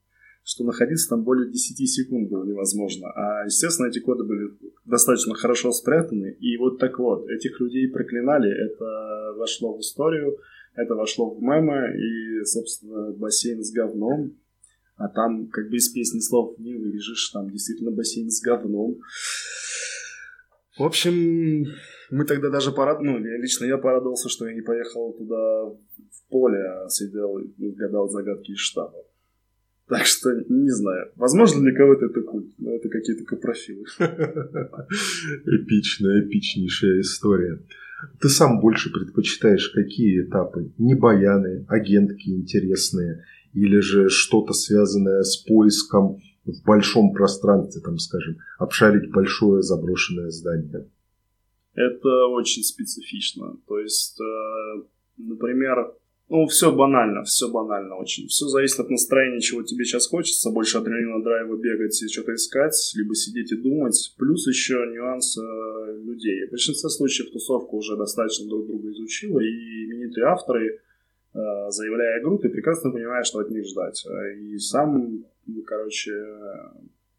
что 0.45 0.65
находиться 0.65 1.09
там 1.09 1.23
более 1.23 1.51
10 1.51 1.89
секунд 1.89 2.31
было 2.31 2.45
невозможно. 2.45 3.09
А, 3.11 3.45
естественно, 3.45 3.87
эти 3.87 4.01
коды 4.01 4.25
были 4.25 4.51
достаточно 4.85 5.35
хорошо 5.35 5.71
спрятаны. 5.73 6.37
И 6.41 6.57
вот 6.57 6.79
так 6.79 6.99
вот, 6.99 7.29
этих 7.29 7.61
людей 7.61 7.89
проклинали, 7.89 8.51
это 8.51 9.39
вошло 9.39 9.77
в 9.77 9.81
историю, 9.81 10.39
это 10.75 10.95
вошло 10.95 11.35
в 11.35 11.43
мемы, 11.43 11.95
и, 11.97 12.45
собственно, 12.45 13.13
бассейн 13.13 13.63
с 13.63 13.71
говном. 13.71 14.37
А 14.97 15.09
там, 15.09 15.49
как 15.49 15.69
бы 15.69 15.77
из 15.77 15.89
песни 15.89 16.21
слов 16.21 16.59
не 16.59 16.75
вырежешь, 16.75 17.31
там 17.31 17.51
действительно 17.51 17.91
бассейн 17.91 18.31
с 18.31 18.41
говном. 18.41 18.99
В 20.79 20.85
общем, 20.85 21.67
мы 22.11 22.25
тогда 22.25 22.49
даже 22.49 22.73
порадовались, 22.73 23.11
ну, 23.11 23.19
лично 23.43 23.67
я 23.67 23.77
порадовался, 23.77 24.29
что 24.29 24.47
я 24.47 24.55
не 24.55 24.63
поехал 24.63 25.13
туда 25.13 25.67
в 25.67 26.31
поле, 26.31 26.59
а 26.59 26.89
сидел 26.89 27.39
и 27.39 27.71
гадал 27.73 28.09
загадки 28.09 28.53
из 28.53 28.59
штаба. 28.59 29.05
Так 29.89 30.07
что, 30.07 30.31
не 30.49 30.71
знаю. 30.71 31.13
Возможно, 31.17 31.61
для 31.61 31.75
кого-то 31.75 32.07
это 32.07 32.23
культ, 32.23 32.55
но 32.57 32.75
это 32.75 32.89
какие-то 32.89 33.25
капрофилы. 33.25 33.85
Эпичная, 35.45 36.23
эпичнейшая 36.23 37.01
история. 37.01 37.61
Ты 38.21 38.31
сам 38.31 38.61
больше 38.61 38.91
предпочитаешь 38.91 39.69
какие 39.69 40.23
этапы? 40.23 40.73
Не 40.79 40.95
баяны, 40.95 41.67
агентки 41.69 42.31
интересные, 42.31 43.25
или 43.53 43.81
же 43.81 44.09
что-то 44.09 44.55
связанное 44.55 45.23
с 45.23 45.37
поиском 45.37 46.19
в 46.45 46.65
большом 46.65 47.13
пространстве, 47.13 47.81
там, 47.81 47.99
скажем, 47.99 48.39
обшарить 48.59 49.11
большое 49.11 49.63
заброшенное 49.63 50.31
здание? 50.31 50.87
Это 51.75 52.27
очень 52.27 52.63
специфично. 52.63 53.57
То 53.67 53.79
есть, 53.79 54.21
э, 54.21 54.83
например, 55.17 55.95
ну, 56.29 56.47
все 56.47 56.75
банально, 56.75 57.25
все 57.25 57.51
банально 57.51 57.97
очень. 57.97 58.27
Все 58.29 58.47
зависит 58.47 58.81
от 58.81 58.89
настроения, 58.89 59.41
чего 59.41 59.63
тебе 59.63 59.85
сейчас 59.85 60.07
хочется. 60.07 60.51
Больше 60.51 60.79
адреналина, 60.79 61.23
драйва 61.23 61.57
бегать 61.57 62.03
и 62.03 62.09
что-то 62.09 62.35
искать, 62.35 62.75
либо 62.95 63.15
сидеть 63.15 63.53
и 63.53 63.57
думать. 63.57 64.15
Плюс 64.19 64.47
еще 64.47 64.75
нюанс 64.93 65.37
э, 65.37 66.01
людей. 66.05 66.47
В 66.47 66.51
большинстве 66.51 66.89
случаев 66.91 67.31
тусовка 67.33 67.75
уже 67.75 67.97
достаточно 67.97 68.49
друг 68.49 68.67
друга 68.67 68.91
изучила, 68.93 69.41
и 69.41 69.85
именитые 69.85 70.27
авторы, 70.27 70.81
э, 71.35 71.39
заявляя 71.69 72.21
игру, 72.23 72.39
ты 72.39 72.49
прекрасно 72.49 72.91
понимаешь, 72.91 73.27
что 73.27 73.41
от 73.41 73.51
них 73.51 73.67
ждать. 73.67 74.03
И 74.41 74.57
сам, 74.59 75.25
ну, 75.47 75.63
короче, 75.63 76.13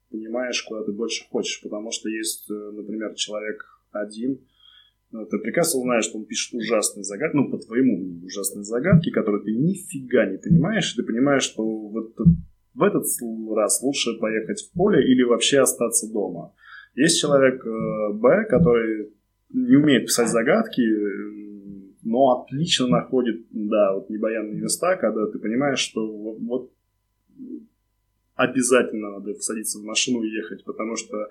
понимаешь, 0.09 0.61
куда 0.63 0.83
ты 0.83 0.91
больше 0.91 1.25
хочешь. 1.29 1.61
Потому 1.61 1.91
что 1.91 2.09
есть, 2.09 2.49
э, 2.49 2.53
например, 2.53 3.13
человек 3.15 3.65
один– 3.91 4.39
ну, 5.13 5.27
ты 5.27 5.37
прекрасно 5.37 5.81
знаешь, 5.81 6.05
что 6.05 6.17
он 6.17 6.25
пишет 6.25 6.55
ужасные 6.55 7.03
загадки, 7.03 7.35
ну, 7.35 7.51
по 7.51 7.59
твоему 7.59 7.97
мнению, 7.97 8.25
ужасные 8.25 8.63
загадки, 8.63 9.11
которые 9.11 9.43
ты 9.43 9.51
нифига 9.51 10.25
не 10.25 10.39
понимаешь, 10.39 10.91
и 10.91 10.95
ты 10.95 11.03
понимаешь, 11.03 11.43
что 11.43 11.63
вот 11.63 12.15
в 12.73 12.81
этот 12.81 13.05
раз 13.55 13.83
лучше 13.83 14.17
поехать 14.19 14.63
в 14.63 14.71
поле 14.75 15.07
или 15.07 15.21
вообще 15.21 15.59
остаться 15.59 16.11
дома. 16.11 16.55
Есть 16.95 17.21
человек 17.21 17.63
э, 17.63 18.13
Б, 18.13 18.45
который 18.49 19.13
не 19.51 19.75
умеет 19.75 20.07
писать 20.07 20.29
загадки, 20.29 20.81
но 22.01 22.41
отлично 22.41 22.87
находит, 22.87 23.45
да, 23.51 23.93
вот 23.93 24.09
небаянные 24.09 24.61
места, 24.61 24.95
когда 24.95 25.27
ты 25.27 25.37
понимаешь, 25.37 25.79
что 25.79 26.11
вот 26.11 26.71
обязательно 28.35 29.11
надо 29.11 29.33
садиться 29.35 29.79
в 29.79 29.83
машину 29.83 30.23
и 30.23 30.29
ехать, 30.29 30.63
потому 30.63 30.95
что 30.95 31.29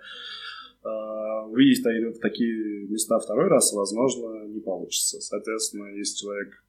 а, 0.85 1.47
выйти 1.47 2.11
в 2.11 2.19
такие 2.19 2.89
места 2.89 3.19
второй 3.19 3.49
раз, 3.49 3.73
возможно, 3.73 4.47
не 4.47 4.61
получится. 4.61 5.21
Соответственно, 5.21 5.95
есть 5.97 6.21
человек 6.21 6.63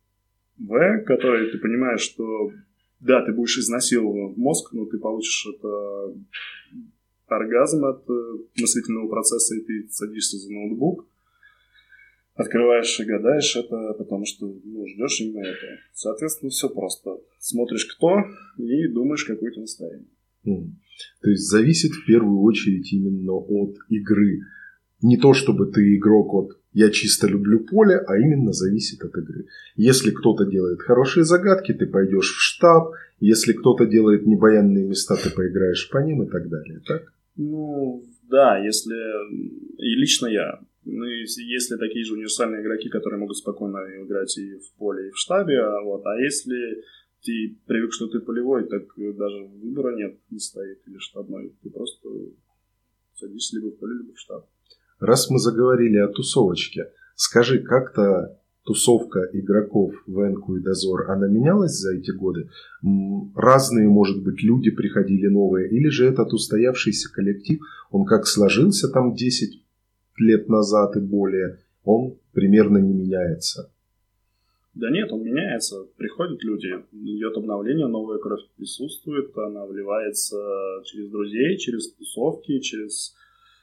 В, 0.57 1.03
который 1.05 1.51
ты 1.51 1.57
понимаешь, 1.57 2.01
что 2.01 2.51
да, 2.99 3.25
ты 3.25 3.33
будешь 3.33 3.57
изнасилован 3.57 4.33
в 4.33 4.37
мозг, 4.37 4.71
но 4.71 4.85
ты 4.85 4.97
получишь 4.97 5.47
это 5.53 6.15
оргазм 7.27 7.85
от 7.85 8.07
э, 8.09 8.37
мыслительного 8.59 9.09
процесса, 9.09 9.55
и 9.55 9.61
ты 9.61 9.89
садишься 9.89 10.37
за 10.37 10.51
ноутбук, 10.51 11.05
открываешь 12.35 12.99
и 12.99 13.05
гадаешь 13.05 13.55
это, 13.55 13.93
потому 13.93 14.25
что 14.25 14.45
ну, 14.45 14.87
ждешь 14.87 15.21
именно 15.21 15.45
это. 15.45 15.79
Соответственно, 15.93 16.51
все 16.51 16.69
просто. 16.69 17.17
Смотришь 17.39 17.85
кто 17.85 18.23
и 18.57 18.87
думаешь, 18.87 19.25
какое 19.25 19.51
то 19.51 19.59
настроение. 19.59 20.07
То 20.43 21.29
есть 21.29 21.49
зависит 21.49 21.91
в 21.91 22.05
первую 22.05 22.41
очередь 22.41 22.91
именно 22.93 23.33
от 23.33 23.75
игры. 23.89 24.41
Не 25.01 25.17
то, 25.17 25.33
чтобы 25.33 25.71
ты 25.71 25.95
игрок 25.97 26.33
от 26.33 26.51
«я 26.71 26.89
чисто 26.89 27.27
люблю 27.27 27.59
поле», 27.59 27.97
а 27.97 28.17
именно 28.17 28.53
зависит 28.53 29.03
от 29.03 29.15
игры. 29.17 29.45
Если 29.75 30.11
кто-то 30.11 30.45
делает 30.45 30.81
хорошие 30.81 31.23
загадки, 31.23 31.73
ты 31.73 31.87
пойдешь 31.87 32.31
в 32.31 32.41
штаб. 32.41 32.93
Если 33.19 33.53
кто-то 33.53 33.85
делает 33.85 34.25
небаянные 34.25 34.85
места, 34.85 35.15
ты 35.15 35.29
поиграешь 35.29 35.89
по 35.89 35.97
ним 35.99 36.23
и 36.23 36.29
так 36.29 36.49
далее. 36.49 36.81
Так? 36.85 37.03
Ну, 37.35 38.03
да, 38.29 38.57
если... 38.57 38.95
И 39.77 39.95
лично 39.95 40.27
я. 40.27 40.59
Ну, 40.85 41.05
если 41.05 41.77
такие 41.77 42.03
же 42.03 42.13
универсальные 42.13 42.61
игроки, 42.61 42.89
которые 42.89 43.19
могут 43.19 43.37
спокойно 43.37 43.79
играть 44.03 44.37
и 44.37 44.55
в 44.55 44.77
поле, 44.77 45.07
и 45.07 45.11
в 45.11 45.17
штабе, 45.17 45.59
а 45.59 45.81
вот. 45.81 46.05
А 46.05 46.19
если 46.19 46.83
ты 47.23 47.57
привык, 47.65 47.93
что 47.93 48.07
ты 48.07 48.19
полевой, 48.19 48.67
так 48.67 48.83
даже 48.97 49.45
выбора 49.61 49.95
нет, 49.95 50.17
не 50.29 50.39
стоит, 50.39 50.79
или 50.87 50.97
штабной. 50.97 51.53
Ты 51.61 51.69
просто 51.69 52.09
садишься 53.15 53.57
либо 53.57 53.71
в 53.71 53.79
поле, 53.79 53.97
либо 53.97 54.13
в 54.13 54.19
штаб. 54.19 54.45
Раз 54.99 55.29
мы 55.29 55.39
заговорили 55.39 55.97
о 55.97 56.07
тусовочке, 56.07 56.91
скажи, 57.15 57.59
как-то 57.59 58.39
тусовка 58.63 59.29
игроков 59.33 59.93
в 60.07 60.21
Энку 60.21 60.55
и 60.55 60.61
Дозор, 60.61 61.11
она 61.11 61.27
менялась 61.27 61.73
за 61.73 61.95
эти 61.95 62.11
годы? 62.11 62.49
Разные, 63.35 63.89
может 63.89 64.23
быть, 64.23 64.41
люди 64.41 64.71
приходили 64.71 65.27
новые, 65.27 65.69
или 65.69 65.89
же 65.89 66.05
этот 66.05 66.31
устоявшийся 66.33 67.11
коллектив, 67.11 67.59
он 67.91 68.05
как 68.05 68.25
сложился 68.25 68.89
там 68.89 69.13
10 69.13 69.61
лет 70.17 70.47
назад 70.47 70.95
и 70.95 70.99
более, 70.99 71.59
он 71.83 72.17
примерно 72.31 72.77
не 72.77 72.93
меняется? 72.93 73.69
Да 74.75 74.89
нет, 74.89 75.11
он 75.11 75.23
меняется. 75.23 75.83
Приходят 75.97 76.43
люди, 76.43 76.83
идет 76.91 77.37
обновление, 77.37 77.87
новая 77.87 78.17
кровь 78.17 78.41
присутствует, 78.57 79.37
она 79.37 79.65
вливается 79.65 80.37
через 80.85 81.09
друзей, 81.09 81.57
через 81.57 81.93
тусовки, 81.93 82.59
через 82.59 83.15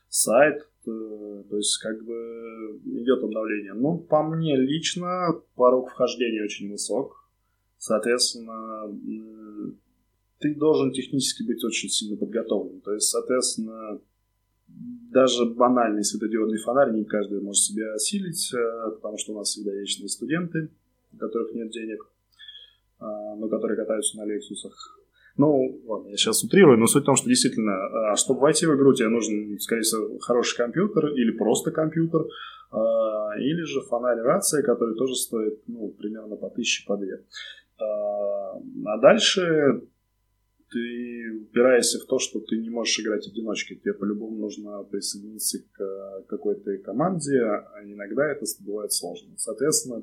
сайт. 0.09 0.69
Э, 0.87 1.43
то 1.51 1.57
есть 1.57 1.79
как 1.79 2.05
бы 2.05 2.81
идет 2.85 3.25
обновление. 3.25 3.73
Но 3.73 3.99
по 3.99 4.23
мне 4.23 4.57
лично 4.57 5.35
порог 5.57 5.91
вхождения 5.91 6.45
очень 6.45 6.71
высок. 6.71 7.29
Соответственно, 7.77 8.89
ты 10.39 10.55
должен 10.55 10.93
технически 10.93 11.43
быть 11.43 11.65
очень 11.65 11.89
сильно 11.89 12.17
подготовлен. 12.17 12.81
То 12.83 12.93
есть, 12.93 13.09
соответственно, 13.09 14.01
даже 14.69 15.45
банальный 15.47 16.05
светодиодный 16.05 16.59
фонарь 16.59 16.93
не 16.93 17.05
каждый 17.05 17.41
может 17.41 17.65
себя 17.65 17.95
осилить, 17.95 18.53
э, 18.55 18.91
потому 18.93 19.19
что 19.19 19.33
у 19.33 19.39
нас 19.39 19.49
всегда 19.49 19.73
вечные 19.73 20.09
студенты 20.09 20.71
у 21.13 21.19
которых 21.19 21.53
нет 21.55 21.71
денег, 21.71 22.07
а, 22.99 23.37
но 23.37 23.49
которые 23.49 23.77
катаются 23.77 24.17
на 24.17 24.25
Лексусах. 24.25 24.99
Ну, 25.37 25.81
ладно, 25.87 26.09
я 26.09 26.17
сейчас 26.17 26.45
утрирую, 26.45 26.79
но 26.79 26.87
суть 26.87 27.05
в 27.05 27.07
том, 27.07 27.17
что 27.17 27.29
действительно, 27.29 27.73
а, 28.13 28.17
чтобы 28.17 28.41
войти 28.41 28.67
в 28.67 28.75
игру, 28.77 28.93
тебе 28.93 29.09
нужен, 29.09 29.59
скорее 29.59 29.83
всего, 29.83 30.19
хороший 30.19 30.57
компьютер 30.57 31.07
или 31.15 31.31
просто 31.31 31.71
компьютер, 31.71 32.27
а, 32.73 33.39
или 33.39 33.63
же 33.63 33.81
фонарь 33.83 34.21
рация, 34.21 34.63
который 34.63 34.97
тоже 34.97 35.15
стоит, 35.15 35.61
ну, 35.67 35.89
примерно 35.91 36.37
по 36.37 36.51
тысяче, 36.51 36.85
по 36.87 36.97
две. 36.97 37.25
А 37.79 38.99
дальше 38.99 39.83
ты 40.71 41.43
упираешься 41.43 41.99
в 41.99 42.05
то, 42.05 42.19
что 42.19 42.41
ты 42.41 42.59
не 42.59 42.69
можешь 42.69 43.01
играть 43.01 43.27
одиночкой. 43.27 43.79
Тебе 43.79 43.95
по-любому 43.95 44.37
нужно 44.37 44.83
присоединиться 44.85 45.59
к 45.73 46.25
какой-то 46.29 46.77
команде, 46.79 47.41
а 47.41 47.83
иногда 47.85 48.31
это 48.31 48.45
бывает 48.61 48.93
сложно. 48.93 49.31
Соответственно, 49.37 50.03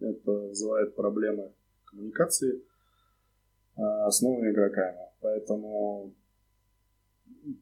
это 0.00 0.30
вызывает 0.30 0.94
проблемы 0.94 1.52
коммуникации 1.84 2.62
а, 3.76 4.10
с 4.10 4.20
новыми 4.22 4.50
игроками. 4.52 4.98
Поэтому 5.20 6.12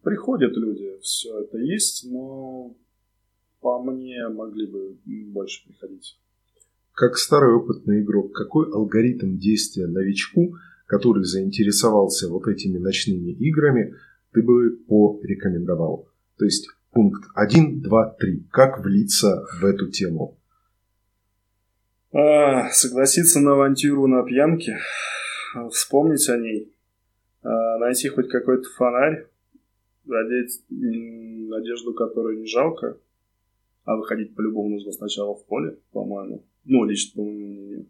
приходят 0.03 0.57
люди, 0.57 0.99
все 1.03 1.41
это 1.41 1.59
есть, 1.59 2.07
но 2.11 2.75
по 3.61 3.83
мне 3.83 4.29
могли 4.29 4.67
бы 4.67 4.99
больше 5.33 5.67
приходить. 5.67 6.19
Как 6.93 7.17
старый 7.17 7.55
опытный 7.55 8.03
игрок, 8.03 8.33
какой 8.33 8.71
алгоритм 8.71 9.39
действия 9.39 9.87
новичку, 9.87 10.57
который 10.87 11.25
заинтересовался 11.25 12.29
вот 12.29 12.47
этими 12.47 12.79
ночными 12.79 13.33
играми, 13.33 13.95
ты 14.33 14.43
бы 14.43 14.77
порекомендовал? 14.87 16.09
То 16.39 16.45
есть 16.45 16.69
пункт 16.93 17.25
1, 17.35 17.81
2, 17.81 18.17
3. 18.21 18.47
Как 18.51 18.85
влиться 18.85 19.45
в 19.61 19.65
эту 19.65 19.91
тему? 19.91 20.39
А, 22.17 22.71
согласиться 22.71 23.41
на 23.41 23.55
авантюру 23.55 24.07
на 24.07 24.23
пьянке, 24.23 24.79
вспомнить 25.73 26.29
о 26.29 26.37
ней, 26.37 26.73
а, 27.43 27.79
найти 27.79 28.09
хоть 28.09 28.29
какой-то 28.29 28.69
фонарь, 28.77 29.27
одеть 30.09 30.63
одежду, 30.71 31.93
которую 31.93 32.39
не 32.39 32.47
жалко, 32.47 32.97
а 33.85 33.97
выходить 33.97 34.37
по-любому 34.37 34.69
нужно 34.69 34.93
сначала 34.93 35.35
в 35.35 35.45
поле, 35.47 35.77
по-моему. 35.91 36.45
Ну, 36.65 36.85
лично, 36.85 37.17
по 37.17 37.25
моему 37.25 37.47
мнению. 37.49 37.87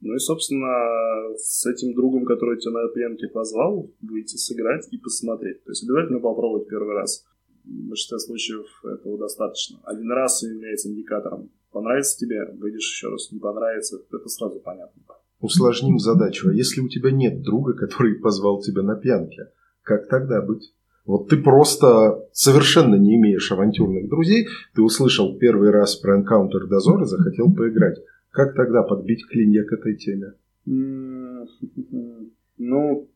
Ну 0.00 0.14
и, 0.14 0.18
собственно, 0.18 1.36
с 1.36 1.64
этим 1.66 1.94
другом, 1.94 2.24
который 2.24 2.58
тебя 2.58 2.82
на 2.82 2.88
пьянке 2.88 3.28
позвал, 3.28 3.92
выйти 4.02 4.36
сыграть 4.36 4.88
и 4.90 4.98
посмотреть. 4.98 5.62
То 5.62 5.70
есть 5.70 5.84
обязательно 5.84 6.18
попробовать 6.18 6.68
первый 6.68 6.96
раз. 6.96 7.24
В 7.62 7.88
большинстве 7.88 8.18
случаев 8.18 8.66
этого 8.84 9.18
достаточно. 9.18 9.78
Один 9.84 10.10
раз 10.10 10.42
является 10.42 10.88
индикатором 10.88 11.50
Понравится 11.74 12.16
тебе, 12.16 12.46
выйдешь 12.56 12.88
еще 12.88 13.08
раз. 13.08 13.32
Не 13.32 13.40
понравится, 13.40 13.98
это 14.12 14.28
сразу 14.28 14.60
понятно. 14.60 15.02
Усложним 15.40 15.98
задачу. 15.98 16.48
А 16.48 16.54
если 16.54 16.80
у 16.80 16.88
тебя 16.88 17.10
нет 17.10 17.42
друга, 17.42 17.72
который 17.74 18.14
позвал 18.14 18.60
тебя 18.60 18.82
на 18.82 18.94
пьянке, 18.94 19.48
как 19.82 20.06
тогда 20.06 20.40
быть? 20.40 20.72
Вот 21.04 21.28
ты 21.28 21.36
просто 21.36 22.28
совершенно 22.32 22.94
не 22.94 23.16
имеешь 23.16 23.50
авантюрных 23.50 24.08
друзей, 24.08 24.46
ты 24.76 24.82
услышал 24.82 25.36
первый 25.36 25.70
раз 25.70 25.96
про 25.96 26.20
Encounter 26.20 26.68
Дозор 26.68 27.02
и 27.02 27.06
захотел 27.06 27.52
поиграть. 27.52 27.98
Как 28.30 28.54
тогда 28.54 28.84
подбить 28.84 29.26
клинья 29.26 29.64
к 29.64 29.72
этой 29.72 29.96
теме? 29.96 30.34
Ну, 32.56 33.08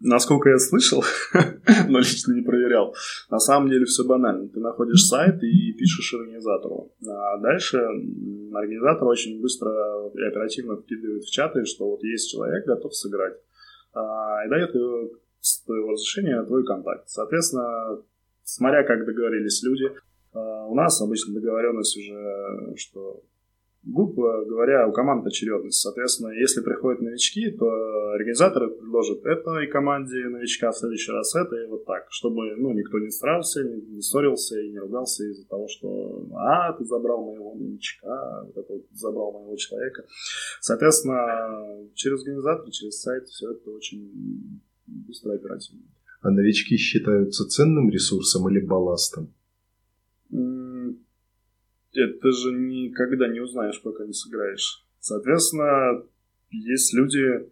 насколько 0.00 0.48
я 0.48 0.58
слышал, 0.58 1.04
но 1.88 1.98
лично 1.98 2.32
не 2.34 2.42
проверял, 2.42 2.94
на 3.30 3.38
самом 3.38 3.70
деле 3.70 3.84
все 3.84 4.04
банально. 4.04 4.48
Ты 4.48 4.60
находишь 4.60 5.06
сайт 5.06 5.42
и 5.42 5.72
пишешь 5.72 6.14
организатору. 6.14 6.92
А 7.06 7.38
дальше 7.38 7.78
организатор 8.52 9.06
очень 9.06 9.40
быстро 9.40 10.10
и 10.14 10.22
оперативно 10.22 10.76
вкидывает 10.76 11.24
в 11.24 11.30
чаты, 11.30 11.64
что 11.64 11.90
вот 11.90 12.02
есть 12.02 12.30
человек, 12.30 12.66
готов 12.66 12.94
сыграть. 12.94 13.34
А, 13.92 14.44
и 14.46 14.48
дает 14.48 14.74
с 15.40 15.62
твоего 15.64 15.92
разрешения 15.92 16.42
твой 16.44 16.64
контакт. 16.64 17.08
Соответственно, 17.08 18.02
смотря 18.42 18.84
как 18.84 19.04
договорились 19.04 19.62
люди, 19.62 19.90
а, 20.32 20.66
у 20.66 20.74
нас 20.74 21.00
обычно 21.00 21.34
договоренность 21.34 21.96
уже, 21.96 22.74
что 22.76 23.22
грубо 23.82 24.44
говоря, 24.44 24.86
у 24.86 24.92
команд 24.92 25.26
очередность. 25.26 25.80
Соответственно, 25.80 26.32
если 26.32 26.60
приходят 26.60 27.00
новички, 27.00 27.50
то 27.50 27.66
организаторы 28.12 28.68
предложат 28.68 29.24
этой 29.24 29.66
команде 29.68 30.28
новичка 30.28 30.70
в 30.70 30.76
следующий 30.76 31.12
раз 31.12 31.34
это 31.34 31.56
и 31.56 31.66
вот 31.66 31.84
так, 31.86 32.06
чтобы 32.10 32.54
ну, 32.56 32.72
никто 32.72 32.98
не 32.98 33.10
старался, 33.10 33.64
не, 33.64 33.80
не 33.80 34.02
ссорился 34.02 34.60
и 34.60 34.70
не 34.70 34.78
ругался 34.78 35.24
из-за 35.24 35.46
того, 35.48 35.66
что 35.68 36.26
«а, 36.34 36.72
ты 36.74 36.84
забрал 36.84 37.24
моего 37.24 37.54
новичка, 37.54 38.44
вот 38.44 38.56
это 38.56 38.72
вот, 38.72 38.86
забрал 38.92 39.32
моего 39.32 39.56
человека». 39.56 40.04
Соответственно, 40.60 41.88
через 41.94 42.22
организатор, 42.22 42.70
через 42.70 43.00
сайт 43.00 43.26
все 43.28 43.50
это 43.52 43.70
очень 43.70 44.60
быстро 44.86 45.32
и 45.32 45.36
оперативно. 45.36 45.82
А 46.22 46.30
новички 46.30 46.76
считаются 46.76 47.48
ценным 47.48 47.88
ресурсом 47.88 48.48
или 48.50 48.60
балластом? 48.60 49.32
Это 51.92 52.30
же 52.32 52.52
никогда 52.52 53.28
не 53.28 53.40
узнаешь, 53.40 53.82
пока 53.82 54.04
не 54.04 54.12
сыграешь. 54.12 54.84
Соответственно, 55.00 56.02
есть 56.50 56.94
люди, 56.94 57.48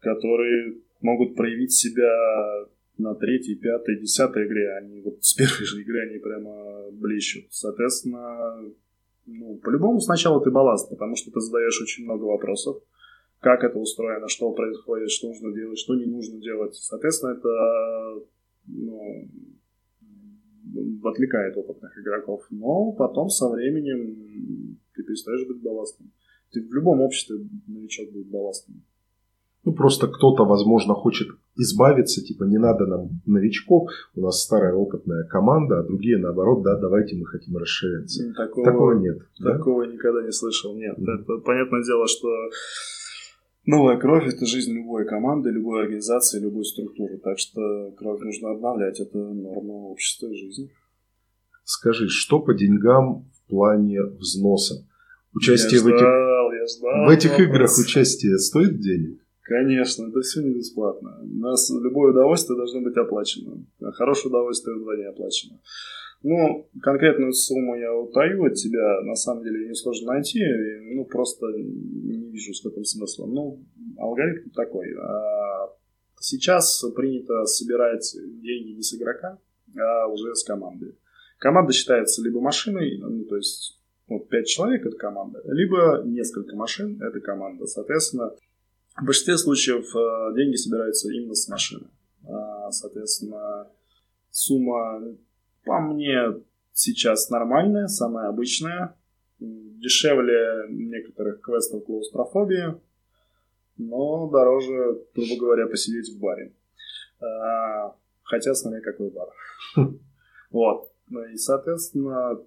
которые 0.00 0.78
могут 1.00 1.36
проявить 1.36 1.72
себя 1.72 2.66
на 2.96 3.14
третьей, 3.14 3.54
пятой, 3.54 4.00
десятой 4.00 4.46
игре. 4.46 4.76
Они 4.76 5.00
вот 5.00 5.24
с 5.24 5.34
первой 5.34 5.64
же 5.64 5.80
игры 5.80 6.08
они 6.08 6.18
прямо 6.18 6.90
блещут. 6.90 7.46
Соответственно, 7.50 8.72
ну, 9.26 9.56
по-любому 9.56 10.00
сначала 10.00 10.42
ты 10.42 10.50
балласт, 10.50 10.88
потому 10.90 11.14
что 11.16 11.30
ты 11.30 11.40
задаешь 11.40 11.80
очень 11.80 12.04
много 12.04 12.24
вопросов. 12.24 12.82
Как 13.40 13.62
это 13.62 13.78
устроено, 13.78 14.28
что 14.28 14.50
происходит, 14.52 15.10
что 15.10 15.28
нужно 15.28 15.52
делать, 15.52 15.78
что 15.78 15.94
не 15.94 16.06
нужно 16.06 16.40
делать. 16.40 16.74
Соответственно, 16.74 17.32
это 17.32 18.24
ну, 18.66 19.28
отвлекает 21.04 21.56
опытных 21.56 21.98
игроков. 21.98 22.46
Но 22.50 22.92
потом 22.92 23.28
со 23.30 23.48
временем 23.48 24.78
ты 24.94 25.02
перестаешь 25.02 25.46
быть 25.46 25.62
балластом. 25.62 26.12
Ты 26.52 26.62
в 26.62 26.72
любом 26.72 27.00
обществе 27.00 27.36
новичок 27.66 28.10
будет 28.12 28.28
балластом. 28.28 28.82
Ну, 29.64 29.74
просто 29.74 30.06
кто-то, 30.06 30.44
возможно, 30.44 30.94
хочет 30.94 31.28
избавиться, 31.56 32.22
типа, 32.22 32.44
не 32.44 32.58
надо 32.58 32.86
нам 32.86 33.20
новичков, 33.26 33.90
у 34.14 34.22
нас 34.22 34.42
старая 34.42 34.72
опытная 34.72 35.24
команда, 35.24 35.80
а 35.80 35.82
другие, 35.82 36.16
наоборот, 36.16 36.62
да, 36.62 36.78
давайте 36.78 37.16
мы 37.16 37.26
хотим 37.26 37.56
расширяться. 37.56 38.32
Такого, 38.34 38.64
такого 38.64 38.92
нет. 38.92 39.18
Такого 39.42 39.84
да? 39.84 39.92
никогда 39.92 40.22
не 40.22 40.32
слышал, 40.32 40.74
нет. 40.74 40.96
Mm-hmm. 40.98 41.22
Это, 41.22 41.38
понятное 41.44 41.82
дело, 41.82 42.06
что 42.06 42.28
Новая 43.68 43.98
кровь– 43.98 44.26
это 44.26 44.46
жизнь 44.46 44.72
любой 44.72 45.04
команды, 45.04 45.50
любой 45.50 45.82
организации, 45.82 46.40
любой 46.40 46.64
структуры. 46.64 47.18
Так 47.18 47.38
что 47.38 47.90
кровь 47.98 48.22
нужно 48.22 48.52
обновлять. 48.52 48.98
Это 48.98 49.18
норма 49.18 49.90
общества 49.90 50.26
и 50.28 50.34
жизни. 50.34 50.70
Скажи, 51.64 52.08
что 52.08 52.40
по 52.40 52.54
деньгам 52.54 53.26
в 53.30 53.50
плане 53.50 54.04
взноса? 54.04 54.86
Участие 55.34 55.80
я 55.80 55.84
в 55.84 55.86
этих, 55.86 56.00
я 56.00 56.66
ждал 56.66 57.06
в 57.06 57.10
этих 57.10 57.38
играх 57.38 57.70
участие 57.78 58.38
стоит 58.38 58.80
денег? 58.80 59.20
Конечно, 59.42 60.06
это 60.08 60.22
все 60.22 60.40
не 60.40 60.54
бесплатно. 60.54 61.18
У 61.20 61.38
нас 61.38 61.68
любое 61.68 62.12
удовольствие 62.12 62.56
должно 62.56 62.80
быть 62.80 62.96
оплачено. 62.96 63.66
А 63.82 63.92
хорошее 63.92 64.30
удовольствие 64.30 64.76
вдвойне 64.76 65.08
оплачено. 65.08 65.60
Ну, 66.22 66.68
конкретную 66.82 67.32
сумму 67.32 67.76
я 67.76 67.94
утаю 67.94 68.44
от 68.44 68.54
тебя, 68.54 69.02
на 69.02 69.14
самом 69.14 69.44
деле 69.44 69.68
несложно 69.68 70.14
найти, 70.14 70.42
ну, 70.94 71.04
просто 71.04 71.46
не 71.46 72.30
вижу 72.30 72.54
с 72.54 72.60
каким 72.60 72.84
смыслом. 72.84 73.32
Ну, 73.32 73.64
алгоритм 73.98 74.50
такой. 74.50 74.94
А, 75.00 75.70
сейчас 76.20 76.84
принято 76.96 77.44
собирать 77.44 78.16
деньги 78.42 78.72
не 78.72 78.82
с 78.82 78.94
игрока, 78.94 79.38
а 79.78 80.06
уже 80.08 80.34
с 80.34 80.42
команды. 80.42 80.96
Команда 81.38 81.72
считается 81.72 82.20
либо 82.22 82.40
машиной, 82.40 82.98
ну, 82.98 83.24
то 83.24 83.36
есть 83.36 83.80
вот 84.08 84.28
5 84.28 84.46
человек 84.46 84.86
это 84.86 84.96
команда, 84.96 85.40
либо 85.46 86.02
несколько 86.04 86.56
машин 86.56 87.00
это 87.00 87.20
команда. 87.20 87.66
Соответственно, 87.66 88.32
в 88.96 89.04
большинстве 89.04 89.38
случаев 89.38 89.94
э, 89.94 90.36
деньги 90.36 90.56
собираются 90.56 91.12
именно 91.12 91.34
с 91.34 91.46
машины. 91.48 91.86
А, 92.26 92.72
соответственно, 92.72 93.68
сумма 94.30 95.00
по 95.68 95.80
мне 95.80 96.34
сейчас 96.72 97.28
нормальная, 97.28 97.88
самая 97.88 98.28
обычная. 98.28 98.96
Дешевле 99.38 100.64
некоторых 100.70 101.42
квестов 101.42 101.84
клаустрофобии, 101.84 102.74
но 103.76 104.28
дороже, 104.28 105.04
грубо 105.14 105.36
говоря, 105.38 105.66
посидеть 105.66 106.08
в 106.08 106.18
баре. 106.18 106.52
А, 107.20 107.94
хотя, 108.22 108.54
смотря 108.54 108.80
какой 108.80 109.10
бар. 109.10 109.28
Вот. 110.50 110.90
Ну 111.10 111.24
и, 111.26 111.36
соответственно, 111.36 112.40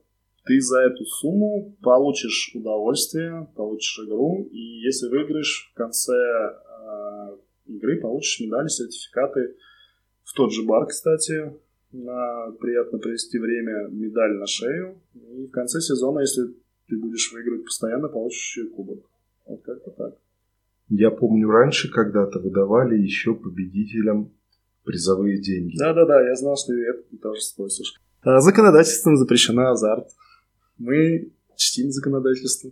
ты 0.46 0.60
за 0.60 0.82
эту 0.82 1.06
сумму 1.06 1.76
получишь 1.84 2.52
удовольствие, 2.56 3.48
получишь 3.56 4.00
игру, 4.04 4.50
и 4.52 4.60
если 4.60 5.08
выиграешь 5.08 5.70
в 5.72 5.78
конце 5.78 6.14
э, 6.16 7.38
игры, 7.68 8.02
получишь 8.02 8.40
медали, 8.40 8.68
сертификаты 8.68 9.56
в 10.24 10.34
тот 10.34 10.52
же 10.52 10.64
бар, 10.64 10.88
кстати, 10.88 11.54
на 11.92 12.52
приятно 12.60 13.00
провести 13.00 13.38
время, 13.40 13.88
медаль 13.90 14.34
на 14.34 14.48
шею. 14.48 15.02
И 15.14 15.48
в 15.48 15.52
конце 15.52 15.82
сезона, 15.82 16.20
если 16.20 16.54
ты 16.88 16.98
будешь 16.98 17.32
выигрывать 17.34 17.66
постоянно, 17.66 18.08
получишь 18.08 18.58
еще 18.58 18.70
кубок. 18.70 19.10
Вот 19.46 19.62
как-то 19.64 19.92
так. 19.92 20.18
Я 20.90 21.12
помню, 21.12 21.50
раньше 21.50 21.90
когда-то 21.90 22.40
выдавали 22.40 22.98
еще 22.98 23.34
победителям 23.34 24.32
призовые 24.84 25.42
деньги. 25.42 25.78
Да-да-да, 25.78 26.22
я 26.28 26.36
знал, 26.36 26.58
что 26.58 26.74
это 26.74 27.04
ты 27.10 27.18
тоже 27.18 27.42
спросишь. 27.42 27.94
А 28.22 28.40
законодательством 28.42 29.18
запрещена 29.18 29.72
азарт. 29.72 30.10
Мы 30.78 31.32
чтим 31.56 31.92
законодательство. 31.92 32.72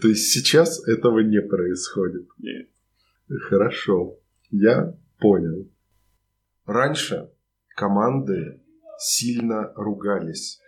То 0.00 0.08
есть 0.08 0.32
сейчас 0.32 0.86
этого 0.88 1.20
не 1.20 1.40
происходит? 1.40 2.26
Нет. 2.38 2.68
Хорошо, 3.28 4.18
я 4.50 4.96
понял. 5.18 5.68
Раньше 6.66 7.30
команды 7.76 8.60
сильно 8.98 9.72
ругались, 9.74 10.60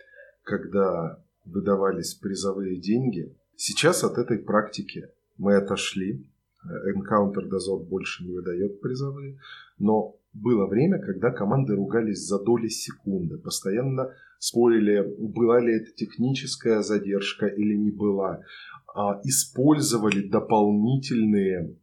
когда 0.43 1.23
выдавались 1.45 2.15
призовые 2.15 2.79
деньги. 2.79 3.35
Сейчас 3.55 4.03
от 4.03 4.17
этой 4.17 4.39
практики 4.39 5.07
мы 5.37 5.55
отошли. 5.55 6.27
Encounter 6.65 7.47
дозор 7.47 7.83
больше 7.83 8.25
не 8.25 8.33
выдает 8.33 8.81
призовые. 8.81 9.39
Но 9.77 10.17
было 10.33 10.67
время, 10.67 10.99
когда 10.99 11.31
команды 11.31 11.75
ругались 11.75 12.27
за 12.27 12.39
доли 12.39 12.67
секунды. 12.67 13.37
Постоянно 13.37 14.13
спорили, 14.39 15.01
была 15.17 15.61
ли 15.61 15.77
это 15.77 15.91
техническая 15.91 16.81
задержка 16.81 17.45
или 17.45 17.75
не 17.75 17.91
была. 17.91 18.41
А 18.93 19.21
использовали 19.23 20.27
дополнительные 20.27 21.77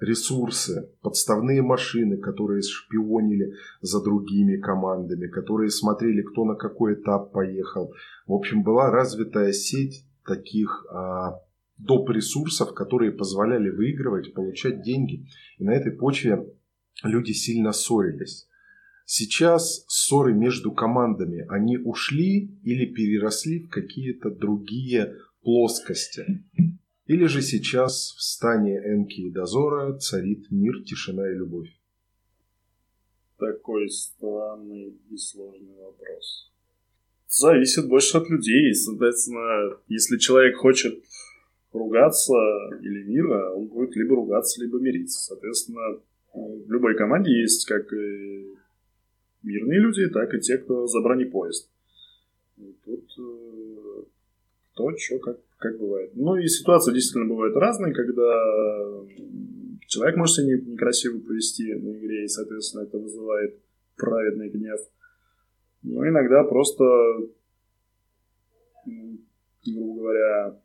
ресурсы, 0.00 0.90
подставные 1.02 1.62
машины, 1.62 2.18
которые 2.18 2.62
шпионили 2.62 3.54
за 3.80 4.02
другими 4.02 4.56
командами, 4.56 5.26
которые 5.26 5.70
смотрели, 5.70 6.22
кто 6.22 6.44
на 6.44 6.54
какой 6.54 6.94
этап 6.94 7.32
поехал. 7.32 7.92
В 8.26 8.32
общем, 8.32 8.62
была 8.62 8.90
развитая 8.90 9.52
сеть 9.52 10.04
таких 10.24 10.86
а, 10.90 11.40
доп. 11.78 12.10
ресурсов, 12.10 12.74
которые 12.74 13.12
позволяли 13.12 13.70
выигрывать, 13.70 14.34
получать 14.34 14.82
деньги. 14.82 15.26
И 15.58 15.64
на 15.64 15.74
этой 15.74 15.92
почве 15.92 16.46
люди 17.02 17.32
сильно 17.32 17.72
ссорились. 17.72 18.46
Сейчас 19.04 19.84
ссоры 19.88 20.34
между 20.34 20.70
командами, 20.70 21.46
они 21.48 21.78
ушли 21.78 22.58
или 22.62 22.84
переросли 22.84 23.60
в 23.60 23.70
какие-то 23.70 24.30
другие 24.30 25.14
плоскости. 25.42 26.44
Или 27.08 27.24
же 27.24 27.40
сейчас 27.40 28.14
в 28.18 28.22
стане 28.22 28.76
Энки 28.84 29.22
и 29.22 29.30
Дозора 29.30 29.94
царит 29.98 30.50
мир, 30.50 30.84
тишина 30.84 31.28
и 31.30 31.34
любовь? 31.34 31.70
Такой 33.38 33.88
странный 33.88 34.94
и 35.10 35.16
сложный 35.16 35.74
вопрос. 35.76 36.52
Зависит 37.26 37.88
больше 37.88 38.18
от 38.18 38.28
людей. 38.28 38.74
Соответственно, 38.74 39.78
если 39.88 40.18
человек 40.18 40.56
хочет 40.56 41.02
ругаться 41.72 42.34
или 42.82 43.04
мира, 43.04 43.54
он 43.54 43.68
будет 43.68 43.96
либо 43.96 44.14
ругаться, 44.14 44.62
либо 44.62 44.78
мириться. 44.78 45.18
Соответственно, 45.28 46.00
в 46.34 46.70
любой 46.70 46.94
команде 46.94 47.30
есть 47.40 47.66
как 47.66 47.90
и 47.90 48.54
мирные 49.42 49.80
люди, 49.80 50.08
так 50.10 50.34
и 50.34 50.40
те, 50.40 50.58
кто 50.58 50.86
за 50.86 51.00
бронепоезд. 51.00 51.70
И 52.58 52.76
тут 52.84 53.10
э, 53.18 54.02
кто, 54.72 54.94
что, 54.98 55.18
как 55.20 55.38
как 55.58 55.78
бывает. 55.78 56.12
Ну 56.14 56.36
и 56.36 56.46
ситуации 56.46 56.92
действительно 56.92 57.28
бывают 57.28 57.56
разные, 57.56 57.92
когда 57.92 59.04
Человек 59.88 60.16
может 60.16 60.36
себя 60.36 60.58
некрасиво 60.58 61.18
повести 61.18 61.72
на 61.74 61.96
игре, 61.98 62.24
и, 62.24 62.28
соответственно, 62.28 62.82
это 62.82 62.98
вызывает 62.98 63.58
праведный 63.96 64.50
гнев. 64.50 64.80
Но 65.82 66.06
иногда 66.06 66.44
просто, 66.44 66.84
грубо 69.64 69.94
говоря, 69.94 70.60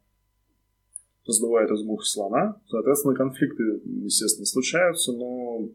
раздувает 1.26 1.72
из 1.72 1.84
мух 1.84 2.06
слона. 2.06 2.62
Соответственно, 2.68 3.16
конфликты, 3.16 3.64
естественно, 3.86 4.46
случаются, 4.46 5.14
но, 5.14 5.70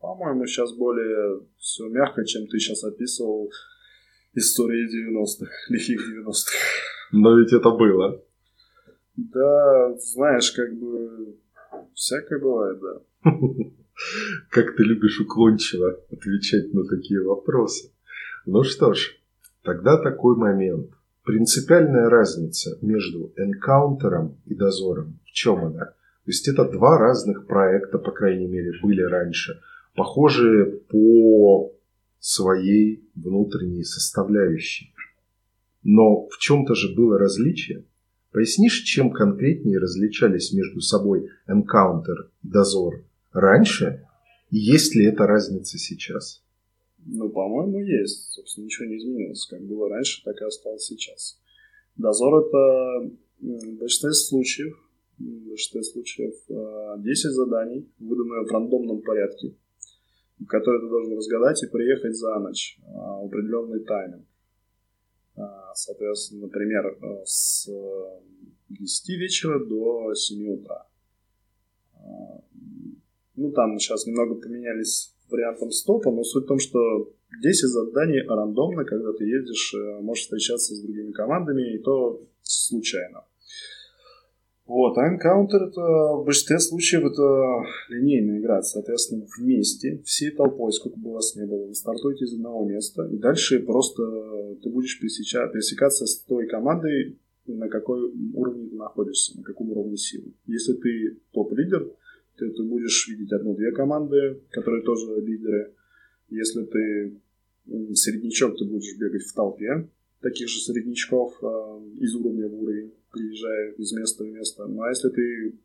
по-моему, 0.00 0.46
сейчас 0.46 0.72
более 0.72 1.42
все 1.58 1.88
мягко, 1.88 2.24
чем 2.24 2.46
ты 2.46 2.58
сейчас 2.58 2.82
описывал 2.82 3.52
истории 4.32 4.88
90-х, 4.88 5.52
лихих 5.68 6.00
90-х. 6.00 6.50
Но 7.12 7.38
ведь 7.38 7.52
это 7.52 7.70
было. 7.72 8.22
Да, 9.16 9.94
знаешь, 9.98 10.52
как 10.52 10.74
бы 10.78 11.36
всякое 11.94 12.38
бывает, 12.38 12.78
да. 12.80 13.30
Как 14.50 14.76
ты 14.76 14.82
любишь 14.82 15.20
уклончиво 15.20 15.98
отвечать 16.12 16.74
на 16.74 16.84
такие 16.86 17.22
вопросы. 17.22 17.90
Ну 18.44 18.62
что 18.62 18.92
ж, 18.92 19.16
тогда 19.62 19.96
такой 19.96 20.36
момент. 20.36 20.90
Принципиальная 21.24 22.08
разница 22.10 22.78
между 22.82 23.32
энкаунтером 23.36 24.36
и 24.44 24.54
дозором. 24.54 25.18
В 25.24 25.32
чем 25.32 25.64
она? 25.64 25.86
То 25.86 26.30
есть 26.30 26.46
это 26.46 26.64
два 26.64 26.98
разных 26.98 27.46
проекта, 27.46 27.98
по 27.98 28.12
крайней 28.12 28.46
мере, 28.46 28.72
были 28.82 29.00
раньше. 29.00 29.60
Похожие 29.94 30.66
по 30.66 31.72
своей 32.18 33.08
внутренней 33.14 33.84
составляющей. 33.84 34.92
Но 35.82 36.26
в 36.28 36.38
чем-то 36.38 36.74
же 36.74 36.94
было 36.94 37.18
различие. 37.18 37.84
Пояснишь, 38.36 38.82
чем 38.82 39.12
конкретнее 39.12 39.78
различались 39.78 40.52
между 40.52 40.82
собой 40.82 41.30
энкаунтер 41.48 42.30
и 42.44 42.48
дозор 42.48 43.02
раньше? 43.32 44.06
И 44.50 44.58
есть 44.58 44.94
ли 44.94 45.06
эта 45.06 45.26
разница 45.26 45.78
сейчас? 45.78 46.42
Ну, 47.06 47.30
по-моему, 47.30 47.80
есть. 47.80 48.32
Собственно, 48.32 48.66
ничего 48.66 48.88
не 48.88 48.98
изменилось. 48.98 49.46
Как 49.46 49.62
было 49.62 49.88
раньше, 49.88 50.22
так 50.22 50.38
и 50.38 50.44
осталось 50.44 50.82
сейчас. 50.82 51.40
Дозор– 51.96 52.46
это 52.46 53.10
в 53.40 53.78
большинстве 53.78 54.12
случаев, 54.12 54.76
в 55.18 55.48
большинстве 55.48 55.82
случаев 55.82 56.34
10 56.98 57.24
э, 57.24 57.30
заданий, 57.30 57.88
выданные 57.98 58.44
в 58.44 58.52
рандомном 58.52 59.00
порядке, 59.00 59.54
которые 60.46 60.82
ты 60.82 60.90
должен 60.90 61.16
разгадать 61.16 61.62
и 61.62 61.68
приехать 61.68 62.14
за 62.14 62.38
ночь 62.38 62.78
э, 62.82 63.24
определенный 63.24 63.80
тайминг. 63.80 64.20
Э, 64.20 64.25
соответственно, 65.76 66.42
например, 66.42 66.98
с 67.24 67.68
10 68.68 69.08
вечера 69.18 69.64
до 69.64 70.14
7 70.14 70.48
утра. 70.48 70.86
Ну, 73.36 73.52
там 73.52 73.78
сейчас 73.78 74.06
немного 74.06 74.34
поменялись 74.34 75.14
вариантом 75.28 75.70
стопа, 75.70 76.10
но 76.10 76.24
суть 76.24 76.44
в 76.44 76.48
том, 76.48 76.58
что 76.58 77.12
10 77.42 77.68
заданий 77.68 78.22
рандомно, 78.22 78.84
когда 78.84 79.12
ты 79.12 79.24
едешь, 79.24 79.74
э, 79.74 80.00
можешь 80.00 80.24
встречаться 80.24 80.74
с 80.74 80.80
другими 80.80 81.12
командами, 81.12 81.74
и 81.74 81.78
то 81.78 82.22
случайно. 82.42 83.24
Вот, 84.66 84.98
а 84.98 85.14
Encounter 85.14 85.68
это 85.68 85.80
в 85.80 86.24
большинстве 86.24 86.58
случаев 86.58 87.04
это 87.04 87.62
линейная 87.88 88.40
игра, 88.40 88.62
соответственно, 88.62 89.24
вместе, 89.38 90.02
всей 90.04 90.32
толпой, 90.32 90.72
сколько 90.72 90.98
бы 90.98 91.12
вас 91.12 91.36
не 91.36 91.46
было, 91.46 91.66
вы 91.66 91.74
стартуете 91.74 92.24
из 92.24 92.34
одного 92.34 92.68
места, 92.68 93.08
и 93.12 93.16
дальше 93.16 93.60
просто 93.60 94.02
ты 94.62 94.68
будешь 94.68 94.98
пересеча, 94.98 95.46
пересекаться 95.48 96.06
с 96.06 96.18
той 96.24 96.48
командой, 96.48 97.16
на 97.46 97.68
какой 97.68 98.10
уровне 98.34 98.68
ты 98.68 98.74
находишься, 98.74 99.36
на 99.38 99.44
каком 99.44 99.70
уровне 99.70 99.96
силы. 99.96 100.32
Если 100.46 100.72
ты 100.72 101.16
топ-лидер, 101.30 101.88
ты, 102.36 102.50
ты 102.50 102.62
будешь 102.64 103.06
видеть 103.08 103.32
одну-две 103.32 103.70
команды, 103.70 104.40
которые 104.50 104.82
тоже 104.82 105.20
лидеры. 105.20 105.74
Если 106.28 106.64
ты 106.64 107.20
среднячок, 107.94 108.58
ты 108.58 108.64
будешь 108.64 108.98
бегать 108.98 109.22
в 109.22 109.32
толпе 109.32 109.88
таких 110.20 110.48
же 110.48 110.60
среднячков 110.60 111.34
э, 111.42 111.46
из 112.00 112.14
уровня 112.14 112.48
в 112.48 112.54
уровень, 112.62 112.92
приезжая 113.12 113.72
из 113.72 113.92
места 113.92 114.24
в 114.24 114.28
место. 114.28 114.66
Ну 114.66 114.82
а 114.82 114.88
если 114.88 115.08
ты 115.08 115.58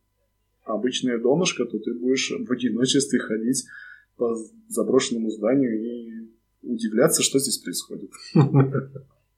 обычная 0.64 1.20
донышко, 1.20 1.66
то 1.66 1.80
ты 1.80 1.94
будешь 1.94 2.32
в 2.32 2.52
одиночестве 2.52 3.20
ходить 3.20 3.66
по 4.18 4.36
заброшенному 4.68 5.32
зданию 5.32 5.82
и 5.82 6.30
удивляться, 6.62 7.24
что 7.24 7.40
здесь 7.40 7.58
происходит. 7.58 8.12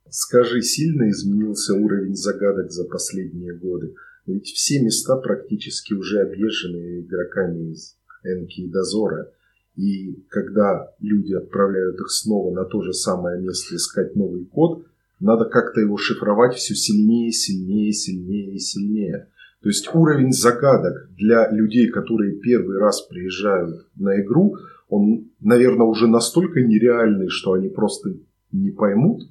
Скажи, 0.10 0.62
сильно 0.62 1.10
изменился 1.10 1.74
уровень 1.74 2.16
загадок 2.16 2.72
за 2.72 2.86
последние 2.86 3.56
годы? 3.56 3.96
Ведь 4.26 4.48
все 4.48 4.82
места 4.82 5.18
практически 5.18 5.94
уже 5.94 6.22
объезжены 6.22 7.02
игроками 7.02 7.72
из 7.72 7.98
Энки 8.24 8.62
и 8.62 8.70
Дозора. 8.70 9.32
И 9.76 10.24
когда 10.30 10.94
люди 11.00 11.34
отправляют 11.34 12.00
их 12.00 12.12
снова 12.12 12.54
на 12.54 12.64
то 12.66 12.82
же 12.82 12.94
самое 12.94 13.42
место 13.42 13.76
искать 13.76 14.16
новый 14.16 14.46
код, 14.46 14.86
надо 15.24 15.46
как-то 15.46 15.82
его 15.82 15.98
шифровать 15.98 16.56
все 16.56 16.76
сильнее, 16.76 17.32
сильнее, 17.32 17.94
сильнее 17.94 18.56
и 18.56 18.60
сильнее. 18.60 19.30
То 19.62 19.70
есть 19.70 19.90
уровень 19.94 20.34
загадок 20.34 21.10
для 21.16 21.50
людей, 21.50 21.88
которые 21.88 22.40
первый 22.40 22.78
раз 22.78 23.02
приезжают 23.02 23.88
на 23.96 24.22
игру, 24.22 24.58
он, 24.90 25.32
наверное, 25.40 25.88
уже 25.88 26.08
настолько 26.08 26.62
нереальный, 26.62 27.30
что 27.30 27.54
они 27.54 27.70
просто 27.70 28.14
не 28.52 28.72
поймут. 28.72 29.24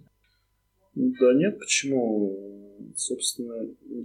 Да 0.94 1.34
нет, 1.34 1.58
почему? 1.58 2.62
собственно, 2.96 3.54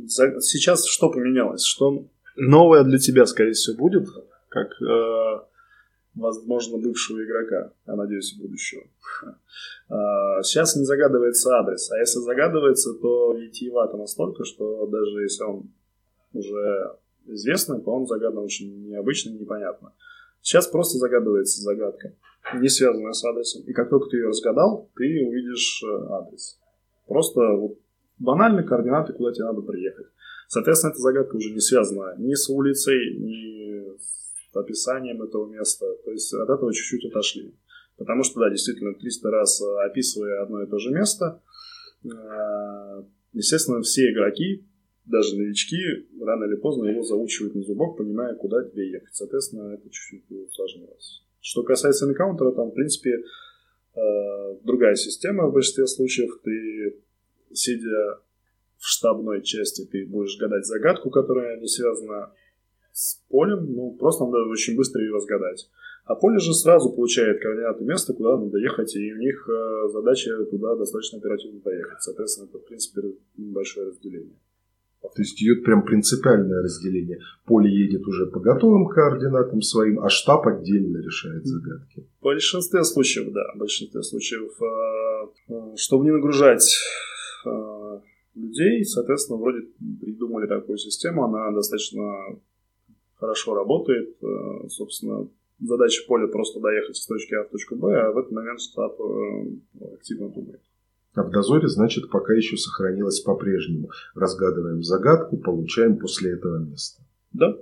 сейчас 0.07 0.85
что 0.85 1.09
поменялось? 1.09 1.63
Что 1.63 2.05
новое 2.35 2.83
для 2.83 2.99
тебя, 2.99 3.25
скорее 3.25 3.53
всего, 3.53 3.77
будет, 3.77 4.07
как, 4.49 4.69
э, 4.81 5.39
возможно, 6.17 6.77
бывшего 6.77 7.23
игрока, 7.23 7.71
я 7.85 7.95
надеюсь, 7.95 8.33
будущего. 8.33 8.83
А, 9.89 10.43
сейчас 10.43 10.75
не 10.75 10.83
загадывается 10.83 11.49
адрес, 11.55 11.89
а 11.91 11.97
если 11.97 12.19
загадывается, 12.19 12.93
то 12.95 13.31
витиевато 13.31 13.95
настолько, 13.95 14.43
что 14.43 14.85
даже 14.85 15.21
если 15.21 15.45
он 15.45 15.71
уже 16.33 16.91
известный, 17.25 17.81
то 17.81 17.91
он 17.91 18.05
загадан 18.05 18.39
очень 18.39 18.89
необычно 18.89 19.29
и 19.29 19.39
непонятно. 19.39 19.93
Сейчас 20.41 20.67
просто 20.67 20.97
загадывается 20.97 21.61
загадка, 21.61 22.13
не 22.55 22.67
связанная 22.67 23.13
с 23.13 23.23
адресом. 23.23 23.63
И 23.63 23.71
как 23.71 23.89
только 23.89 24.09
ты 24.09 24.17
ее 24.17 24.27
разгадал, 24.27 24.89
ты 24.95 25.25
увидишь 25.25 25.81
э, 25.83 26.05
адрес. 26.11 26.59
Просто 27.07 27.39
вот 27.39 27.77
банальные 28.19 28.65
координаты, 28.65 29.13
куда 29.13 29.31
тебе 29.31 29.45
надо 29.45 29.61
приехать. 29.61 30.07
Соответственно, 30.47 30.91
эта 30.91 31.01
загадка 31.01 31.35
уже 31.35 31.51
не 31.51 31.59
связана 31.59 32.15
ни 32.17 32.33
с 32.33 32.49
улицей, 32.49 33.17
ни 33.17 33.66
описанием 34.57 35.21
этого 35.21 35.47
места. 35.47 35.85
То 36.03 36.11
есть 36.11 36.33
от 36.33 36.49
этого 36.49 36.73
чуть-чуть 36.73 37.05
отошли. 37.05 37.55
Потому 37.97 38.23
что, 38.23 38.39
да, 38.39 38.49
действительно, 38.49 38.93
300 38.93 39.31
раз 39.31 39.61
э, 39.61 39.85
описывая 39.85 40.43
одно 40.43 40.63
и 40.63 40.67
то 40.67 40.77
же 40.77 40.91
место, 40.91 41.41
э, 42.03 43.03
естественно, 43.33 43.81
все 43.81 44.11
игроки, 44.11 44.65
даже 45.05 45.37
новички, 45.37 46.07
рано 46.21 46.45
или 46.45 46.55
поздно 46.55 46.85
его 46.85 47.01
заучивают 47.01 47.55
на 47.55 47.63
зубок, 47.63 47.97
понимая, 47.97 48.35
куда 48.35 48.63
тебе 48.63 48.91
ехать. 48.91 49.15
Соответственно, 49.15 49.73
это 49.73 49.89
чуть-чуть 49.89 50.29
усложнилось. 50.29 51.23
Что 51.39 51.63
касается 51.63 52.05
энкаунтера, 52.05 52.51
там, 52.51 52.69
в 52.69 52.73
принципе, 52.73 53.23
э, 53.95 54.55
другая 54.63 54.95
система 54.95 55.47
в 55.47 55.53
большинстве 55.53 55.87
случаев. 55.87 56.39
Ты 56.43 57.01
сидя 57.53 58.19
в 58.77 58.85
штабной 58.85 59.41
части, 59.43 59.85
ты 59.85 60.05
будешь 60.05 60.37
гадать 60.37 60.65
загадку, 60.65 61.09
которая 61.09 61.59
не 61.59 61.67
связана 61.67 62.31
с 62.97 63.21
полем, 63.29 63.71
ну, 63.73 63.95
просто 63.99 64.25
надо 64.25 64.49
очень 64.49 64.75
быстро 64.75 65.01
ее 65.01 65.13
разгадать. 65.13 65.69
А 66.05 66.15
поле 66.15 66.39
же 66.39 66.53
сразу 66.53 66.91
получает 66.91 67.41
координаты 67.41 67.83
места, 67.83 68.13
куда 68.13 68.37
надо 68.37 68.57
ехать, 68.57 68.95
и 68.95 69.13
у 69.13 69.17
них 69.17 69.47
э, 69.49 69.89
задача 69.91 70.31
туда 70.45 70.75
достаточно 70.75 71.19
оперативно 71.19 71.59
поехать. 71.59 72.01
Соответственно, 72.01 72.47
это, 72.47 72.59
в 72.59 72.65
принципе, 72.65 73.01
большое 73.35 73.87
разделение. 73.87 74.39
То 75.01 75.21
есть 75.21 75.41
идет 75.41 75.63
прям 75.63 75.83
принципиальное 75.83 76.63
разделение. 76.63 77.19
Поле 77.45 77.69
едет 77.69 78.05
уже 78.07 78.25
по 78.27 78.39
готовым 78.39 78.87
координатам 78.87 79.61
своим, 79.61 79.99
а 79.99 80.09
штаб 80.09 80.47
отдельно 80.47 80.97
решает 80.97 81.45
загадки. 81.45 82.07
В 82.19 82.23
большинстве 82.23 82.83
случаев, 82.83 83.31
да. 83.31 83.53
В 83.55 83.59
большинстве 83.59 84.01
случаев, 84.01 84.51
э, 84.61 85.53
э, 85.53 85.75
чтобы 85.75 86.05
не 86.05 86.11
нагружать 86.11 86.77
Э, 87.47 87.99
людей, 88.35 88.83
соответственно, 88.83 89.39
вроде 89.39 89.67
придумали 89.99 90.47
такую 90.47 90.77
систему, 90.77 91.23
она 91.23 91.51
достаточно 91.51 92.01
хорошо 93.19 93.55
работает, 93.55 94.15
э, 94.21 94.67
собственно, 94.69 95.27
задача 95.59 96.03
поля 96.07 96.27
просто 96.27 96.59
доехать 96.59 96.97
с 96.97 97.05
точки 97.05 97.33
А 97.33 97.43
в 97.43 97.49
точку 97.49 97.75
Б, 97.75 97.95
а 97.95 98.11
в 98.11 98.17
этот 98.17 98.31
момент 98.31 98.61
штаб 98.61 98.99
э, 98.99 99.85
активно 99.93 100.29
думает. 100.29 100.61
А 101.13 101.23
в 101.23 101.31
дозоре, 101.31 101.67
значит, 101.67 102.11
пока 102.11 102.33
еще 102.33 102.57
сохранилось 102.57 103.21
по-прежнему. 103.21 103.89
Разгадываем 104.13 104.83
загадку, 104.83 105.37
получаем 105.37 105.97
после 105.97 106.33
этого 106.33 106.59
место. 106.59 107.01
Да. 107.33 107.57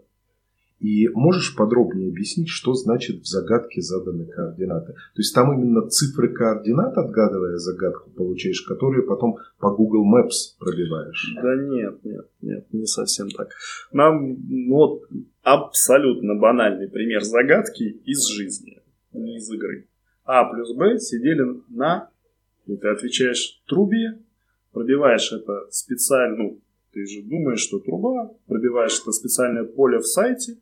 И 0.80 1.07
можешь 1.09 1.55
подробнее 1.55 2.09
объяснить, 2.09 2.49
что 2.49 2.73
значит 2.73 3.21
в 3.21 3.26
загадке 3.26 3.82
заданы 3.82 4.26
координаты? 4.26 4.93
То 4.93 5.17
есть 5.17 5.34
там 5.34 5.53
именно 5.53 5.88
цифры 5.88 6.34
координат, 6.34 6.97
отгадывая 6.97 7.57
загадку, 7.57 8.09
получаешь, 8.11 8.61
которые 8.61 9.03
потом 9.03 9.38
по 9.57 9.71
Google 9.71 10.05
Maps 10.05 10.57
пробиваешь? 10.59 11.34
Да 11.41 11.55
нет, 11.55 12.03
нет, 12.03 12.28
нет, 12.41 12.67
не 12.73 12.86
совсем 12.86 13.30
так. 13.30 13.49
Нам, 13.93 14.38
ну, 14.49 14.76
вот 14.76 15.03
абсолютно 15.43 16.36
банальный 16.36 16.89
пример 16.89 17.23
загадки 17.23 17.84
из 17.84 18.28
жизни, 18.28 18.82
не 19.13 19.38
из 19.38 19.49
игры. 19.51 19.88
А 20.26 20.43
плюс 20.51 20.76
Б 20.76 20.99
сидели 20.99 21.61
на, 21.69 22.09
и 22.65 22.76
ты 22.76 22.89
отвечаешь, 22.89 23.61
трубе, 23.65 24.19
пробиваешь 24.73 25.32
это 25.32 25.67
специально, 25.69 26.36
ну, 26.36 26.59
ты 26.91 27.05
же 27.05 27.21
думаешь, 27.23 27.59
что 27.59 27.80
труба, 27.80 28.32
пробиваешь 28.47 28.99
это 29.01 29.11
специальное 29.11 29.63
поле 29.63 29.99
в 29.99 30.05
сайте, 30.05 30.57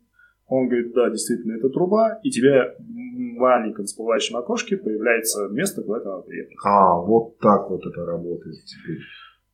он 0.54 0.68
говорит, 0.68 0.93
да, 0.93 1.10
действительно, 1.10 1.54
это 1.58 1.70
труба, 1.70 2.20
и 2.24 2.30
тебе 2.30 2.76
в 2.80 3.39
маленьком 3.39 3.86
всплывающем 3.86 4.38
окошке 4.38 4.78
появляется 4.78 5.47
место, 5.49 5.82
куда 5.82 5.99
ты 5.99 6.08
надо 6.08 6.22
приехать. 6.24 6.56
А, 6.64 6.99
вот 6.99 7.38
так 7.39 7.70
вот 7.70 7.86
это 7.86 8.06
работает 8.06 8.64
теперь. 8.66 8.99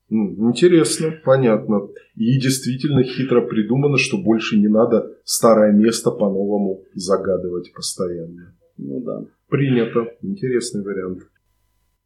Интересно, 0.09 1.13
понятно. 1.23 1.87
И 2.15 2.39
действительно 2.39 3.03
хитро 3.03 3.41
придумано, 3.41 3.97
что 3.97 4.17
больше 4.17 4.57
не 4.57 4.67
надо 4.67 5.15
старое 5.23 5.71
место 5.71 6.11
по-новому 6.11 6.83
загадывать 6.95 7.71
постоянно. 7.73 8.55
Ну 8.77 9.01
да. 9.01 9.25
Принято. 9.47 10.07
Интересный 10.21 10.83
вариант. 10.83 11.23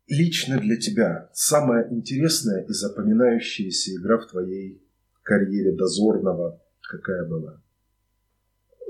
Лично 0.09 0.59
для 0.59 0.75
тебя 0.75 1.29
самая 1.31 1.87
интересная 1.91 2.65
и 2.65 2.73
запоминающаяся 2.73 3.95
игра 3.95 4.17
в 4.17 4.27
твоей 4.27 4.81
карьере 5.23 5.71
дозорного 5.71 6.59
какая 6.81 7.25
была? 7.25 7.61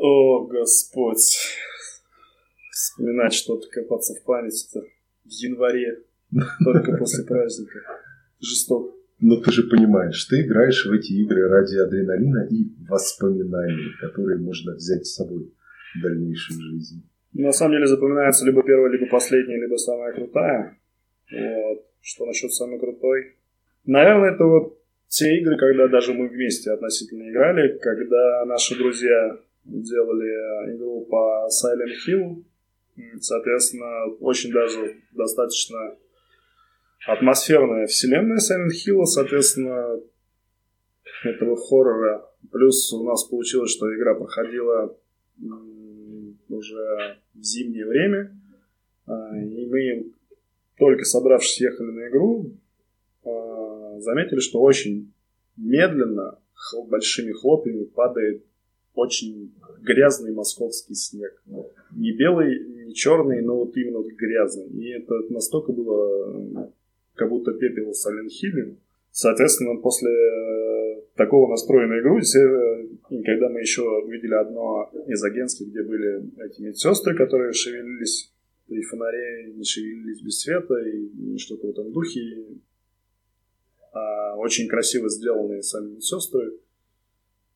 О, 0.05 0.45
Господь. 0.47 1.33
Вспоминать 2.71 3.33
что-то, 3.33 3.69
копаться 3.69 4.13
в 4.13 4.23
памяти-то 4.25 4.81
в 4.81 5.29
январе, 5.29 6.03
только 6.61 6.97
после 6.97 7.23
праздника. 7.23 7.79
Жестоко. 8.41 8.97
Но 9.21 9.37
ты 9.37 9.49
же 9.53 9.63
понимаешь, 9.63 10.25
ты 10.25 10.41
играешь 10.41 10.85
в 10.85 10.91
эти 10.91 11.13
игры 11.13 11.47
ради 11.47 11.77
адреналина 11.77 12.49
и 12.51 12.65
воспоминаний, 12.85 13.93
которые 14.01 14.39
можно 14.39 14.73
взять 14.73 15.07
с 15.07 15.15
собой 15.15 15.53
в 15.95 16.01
дальнейшей 16.03 16.57
жизни. 16.59 17.03
На 17.31 17.53
самом 17.53 17.75
деле 17.75 17.87
запоминается 17.87 18.45
либо 18.45 18.61
первая, 18.61 18.91
либо 18.91 19.05
последняя, 19.05 19.61
либо 19.61 19.77
самая 19.77 20.11
крутая. 20.11 20.77
Вот. 21.31 21.85
Что 22.01 22.25
насчет 22.25 22.51
самой 22.51 22.77
крутой? 22.77 23.37
Наверное, 23.85 24.33
это 24.33 24.43
вот 24.43 24.77
те 25.07 25.39
игры, 25.39 25.57
когда 25.57 25.87
даже 25.87 26.13
мы 26.13 26.27
вместе 26.27 26.71
относительно 26.71 27.31
играли, 27.31 27.77
когда 27.77 28.43
наши 28.43 28.77
друзья 28.77 29.39
делали 29.65 30.75
игру 30.75 31.05
по 31.05 31.47
Silent 31.47 31.93
Hill. 32.07 32.43
Соответственно, 33.19 34.05
очень 34.19 34.51
даже 34.51 34.97
достаточно 35.11 35.95
атмосферная 37.07 37.87
вселенная 37.87 38.37
Silent 38.37 38.71
Hill, 38.71 39.05
соответственно, 39.05 39.99
этого 41.23 41.57
хоррора. 41.57 42.29
Плюс 42.51 42.91
у 42.93 43.03
нас 43.03 43.23
получилось, 43.23 43.71
что 43.71 43.93
игра 43.95 44.13
проходила 44.15 44.95
уже 46.49 47.17
в 47.33 47.41
зимнее 47.41 47.85
время, 47.85 48.37
а, 49.07 49.37
и 49.37 49.65
мы, 49.65 50.11
только 50.77 51.03
собравшись, 51.03 51.61
ехали 51.61 51.89
на 51.89 52.09
игру, 52.09 52.51
а, 53.25 53.99
заметили, 53.99 54.39
что 54.39 54.61
очень 54.61 55.11
медленно, 55.57 56.39
большими 56.87 57.31
хлопьями 57.31 57.85
падает 57.85 58.45
очень 58.95 59.53
грязный 59.81 60.33
московский 60.33 60.95
снег. 60.95 61.41
Не 61.91 62.11
белый, 62.11 62.85
не 62.85 62.93
черный, 62.93 63.41
но 63.41 63.57
вот 63.57 63.75
именно 63.75 63.99
грязный. 64.15 64.67
И 64.67 64.89
это 64.89 65.13
настолько 65.29 65.71
было 65.71 66.71
как 67.15 67.29
будто 67.29 67.53
пепел 67.53 67.93
в. 67.93 68.77
Соответственно, 69.11 69.79
после 69.79 70.09
такого 71.15 71.49
настроенной 71.49 71.99
игры, 71.99 72.21
э, 72.21 72.87
когда 73.23 73.49
мы 73.49 73.59
еще 73.59 73.83
увидели 73.83 74.33
одно 74.33 74.91
из 75.07 75.23
агентств, 75.23 75.61
где 75.61 75.83
были 75.83 76.23
эти 76.43 76.61
медсестры, 76.61 77.15
которые 77.15 77.53
шевелились 77.53 78.31
при 78.67 78.81
фонаре, 78.81 79.53
не 79.53 79.63
шевелились 79.63 80.21
без 80.21 80.39
света 80.39 80.75
и 80.79 81.37
что-то 81.37 81.67
в 81.67 81.69
этом 81.69 81.91
духе. 81.91 82.21
А 83.93 84.35
очень 84.37 84.67
красиво 84.67 85.09
сделанные 85.09 85.61
сами 85.61 85.91
медсестры. 85.91 86.53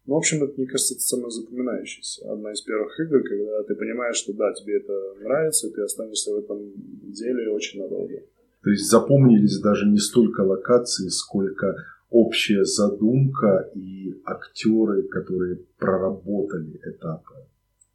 Ну, 0.08 0.16
в 0.16 0.18
общем, 0.18 0.41
это, 0.43 0.53
мне 0.58 0.68
кажется, 0.68 0.93
это 0.93 1.03
самое 1.03 1.30
запоминающееся. 1.32 2.32
Одна 2.32 2.53
из 2.53 2.62
первых 2.62 2.97
игр, 2.99 3.22
когда 3.24 3.64
ты 3.64 3.76
понимаешь, 3.76 4.16
что 4.16 4.34
да, 4.34 4.53
тебе 4.53 4.78
это 4.78 4.93
нравится, 5.22 5.68
и 5.68 5.72
ты 5.72 5.82
останешься 5.82 6.34
в 6.34 6.38
этом 6.38 6.72
деле 7.12 7.51
очень 7.51 7.82
надолго. 7.82 8.24
То 8.64 8.70
есть 8.70 8.89
запомнились 8.89 9.60
даже 9.60 9.86
не 9.86 9.99
столько 9.99 10.41
локации, 10.41 11.10
сколько 11.10 11.76
общая 12.10 12.64
задумка 12.64 13.70
и 13.76 14.16
актеры, 14.24 15.03
которые 15.03 15.60
проработали 15.78 16.80
этапы. 16.86 17.36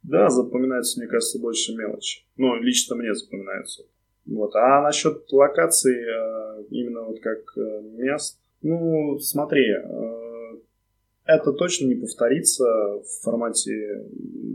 Да, 0.03 0.29
запоминается, 0.29 0.99
мне 0.99 1.07
кажется, 1.07 1.39
больше 1.39 1.75
мелочи. 1.75 2.23
Ну, 2.37 2.55
лично 2.61 2.95
мне 2.95 3.13
запоминается. 3.15 3.83
Вот. 4.27 4.55
А 4.55 4.83
насчет 4.83 5.31
локаций, 5.31 5.95
э, 5.95 6.63
именно 6.69 7.03
вот 7.03 7.19
как 7.21 7.39
э, 7.57 7.81
мест, 7.97 8.39
ну, 8.61 9.17
смотри, 9.19 9.65
э, 9.71 10.22
это 11.25 11.53
точно 11.53 11.87
не 11.87 11.95
повторится 11.95 12.65
в 12.65 13.23
формате, 13.23 14.05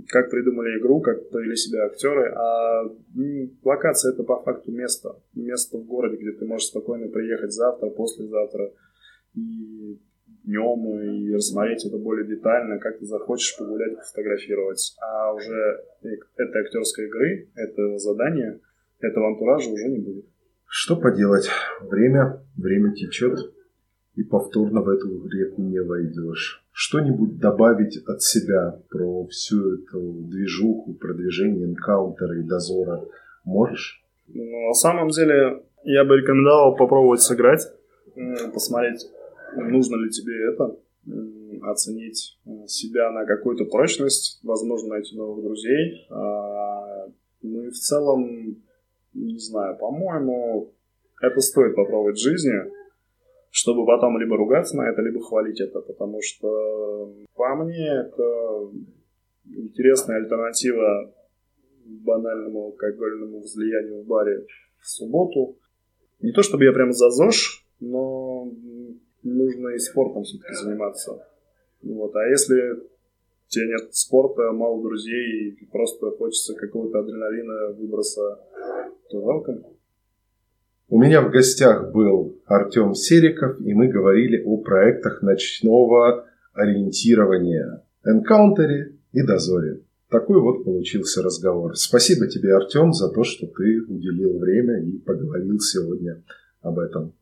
как 0.09 0.31
придумали 0.31 0.79
игру, 0.79 1.01
как 1.01 1.31
повели 1.31 1.57
себя 1.57 1.87
актеры, 1.87 2.33
а 2.35 2.85
локация 3.63 4.13
это 4.13 4.23
по 4.23 4.43
факту 4.43 4.73
место. 4.73 5.17
Место 5.35 5.79
в 5.79 5.87
городе, 5.87 6.17
где 6.17 6.33
ты 6.33 6.45
можешь 6.45 6.69
спокойно 6.69 7.09
приехать 7.09 7.53
завтра, 7.53 7.89
послезавтра, 7.89 8.71
и 9.35 9.99
днем, 10.45 11.01
и 11.01 11.35
рассмотреть 11.35 11.87
это 11.87 11.99
более 11.99 12.27
детально, 12.27 12.79
как 12.79 12.99
ты 12.99 13.07
захочешь 13.07 13.57
погулять, 13.59 13.99
фотографировать. 13.99 14.95
А 15.01 15.33
уже 15.33 15.85
этой 16.03 16.63
актерской 16.63 17.07
игры, 17.07 17.49
этого 17.55 17.99
задания, 17.99 18.61
этого 19.01 19.29
антуража 19.29 19.71
уже 19.71 19.89
не 19.89 19.99
будет. 19.99 20.27
Что 20.67 20.97
поделать? 20.97 21.49
Время, 21.81 22.43
время 22.57 22.93
течет 22.93 23.39
и 24.19 24.25
повторно 24.25 24.83
в 24.83 24.89
эту 24.89 25.29
реку 25.29 25.63
не 25.63 25.81
войдешь. 25.81 26.65
Что-нибудь 26.73 27.39
добавить 27.39 27.99
от 28.05 28.21
себя 28.21 28.83
про 28.91 29.25
всю 29.29 29.75
эту 29.75 30.01
движуху, 30.29 30.95
продвижение 30.95 31.67
энкаунтера 31.67 32.37
и 32.41 32.43
дозора 32.43 33.05
можешь? 33.45 34.03
Ну, 34.27 34.67
на 34.67 34.75
самом 34.75 35.11
деле, 35.11 35.63
я 35.85 36.05
бы 36.05 36.17
рекомендовал 36.17 36.75
попробовать 36.75 37.23
сыграть, 37.23 37.63
посмотреть, 38.53 39.09
нужно 39.55 39.95
ли 39.95 40.11
тебе 40.11 40.53
это, 40.53 40.77
оценить 41.63 42.39
э, 42.45 42.67
себя 42.67 43.13
на 43.13 43.25
какую-то 43.25 43.67
прочность, 43.67 44.41
возможно, 44.43 44.91
найти 44.91 45.17
новых 45.17 45.45
друзей. 45.45 46.07
А, 46.11 47.07
ну 47.43 47.63
и 47.63 47.71
в 47.71 47.77
целом, 47.77 48.57
не 49.15 49.39
знаю, 49.39 49.79
по-моему, 49.79 50.73
это 51.23 51.41
стоит 51.41 51.77
попробовать 51.77 52.17
в 52.17 52.23
жизни 52.23 52.78
чтобы 53.51 53.87
потом 53.87 54.19
либо 54.19 54.37
ругаться 54.37 54.77
на 54.77 54.89
это, 54.91 55.03
либо 55.03 55.21
хвалить 55.21 55.61
это, 55.61 55.81
потому 55.81 56.21
что 56.23 57.15
по 57.35 57.55
мне 57.57 58.07
это 58.07 58.71
интересная 59.45 60.19
альтернатива 60.19 61.13
банальному 61.85 62.67
алкогольному 62.67 63.41
возлиянию 63.41 64.03
в 64.03 64.07
баре 64.07 64.47
в 64.81 64.89
субботу. 64.89 65.57
Не 66.21 66.33
то 66.33 66.43
чтобы 66.43 66.65
я 66.65 66.73
прям 66.73 66.93
за 66.93 67.11
ЗОЖ, 67.11 67.65
но 67.81 68.51
нужно 69.23 69.69
и 69.69 69.79
спортом 69.79 70.25
все-таки 70.25 70.55
заниматься. 70.55 71.27
Вот. 71.83 72.15
А 72.17 72.27
если 72.29 72.83
тебе 73.47 73.69
нет 73.69 73.95
спорта, 73.95 74.53
мало 74.53 74.83
друзей, 74.83 75.51
и 75.51 75.65
просто 75.67 76.11
хочется 76.11 76.55
какого-то 76.55 76.99
адреналина, 76.99 77.73
выброса, 77.73 78.41
то 79.11 79.19
welcome. 79.19 79.78
У 80.91 80.99
меня 80.99 81.21
в 81.21 81.31
гостях 81.31 81.93
был 81.93 82.41
Артем 82.47 82.95
Сериков, 82.95 83.61
и 83.61 83.75
мы 83.75 83.89
говорили 83.89 84.43
о 84.43 84.57
проектах 84.57 85.21
ночного 85.21 86.27
ориентирования, 86.55 87.85
энкаунтере 88.07 88.97
и 89.13 89.23
дозоре. 89.23 89.83
Такой 90.09 90.41
вот 90.41 90.65
получился 90.65 91.23
разговор. 91.23 91.77
Спасибо 91.77 92.27
тебе, 92.27 92.55
Артем, 92.55 92.95
за 92.95 93.11
то, 93.11 93.23
что 93.23 93.47
ты 93.47 93.83
уделил 93.87 94.39
время 94.39 94.83
и 94.83 94.97
поговорил 94.99 95.61
сегодня 95.61 96.23
об 96.63 96.79
этом. 96.79 97.13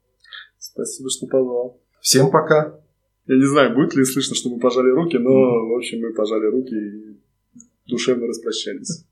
Спасибо, 0.61 1.11
что 1.11 1.27
позвал. 1.27 1.81
Всем 2.01 2.31
пока. 2.31 2.79
Я 3.27 3.37
не 3.37 3.47
знаю, 3.47 3.75
будет 3.75 3.97
ли 3.97 4.05
слышно, 4.05 4.37
что 4.37 4.49
мы 4.49 4.61
пожали 4.61 4.91
руки, 4.91 5.17
но, 5.17 5.33
в 5.33 5.77
общем, 5.77 6.03
мы 6.03 6.15
пожали 6.15 6.47
руки 6.47 6.75
и 6.77 7.21
душевно 7.89 8.29
распрощались. 8.29 9.05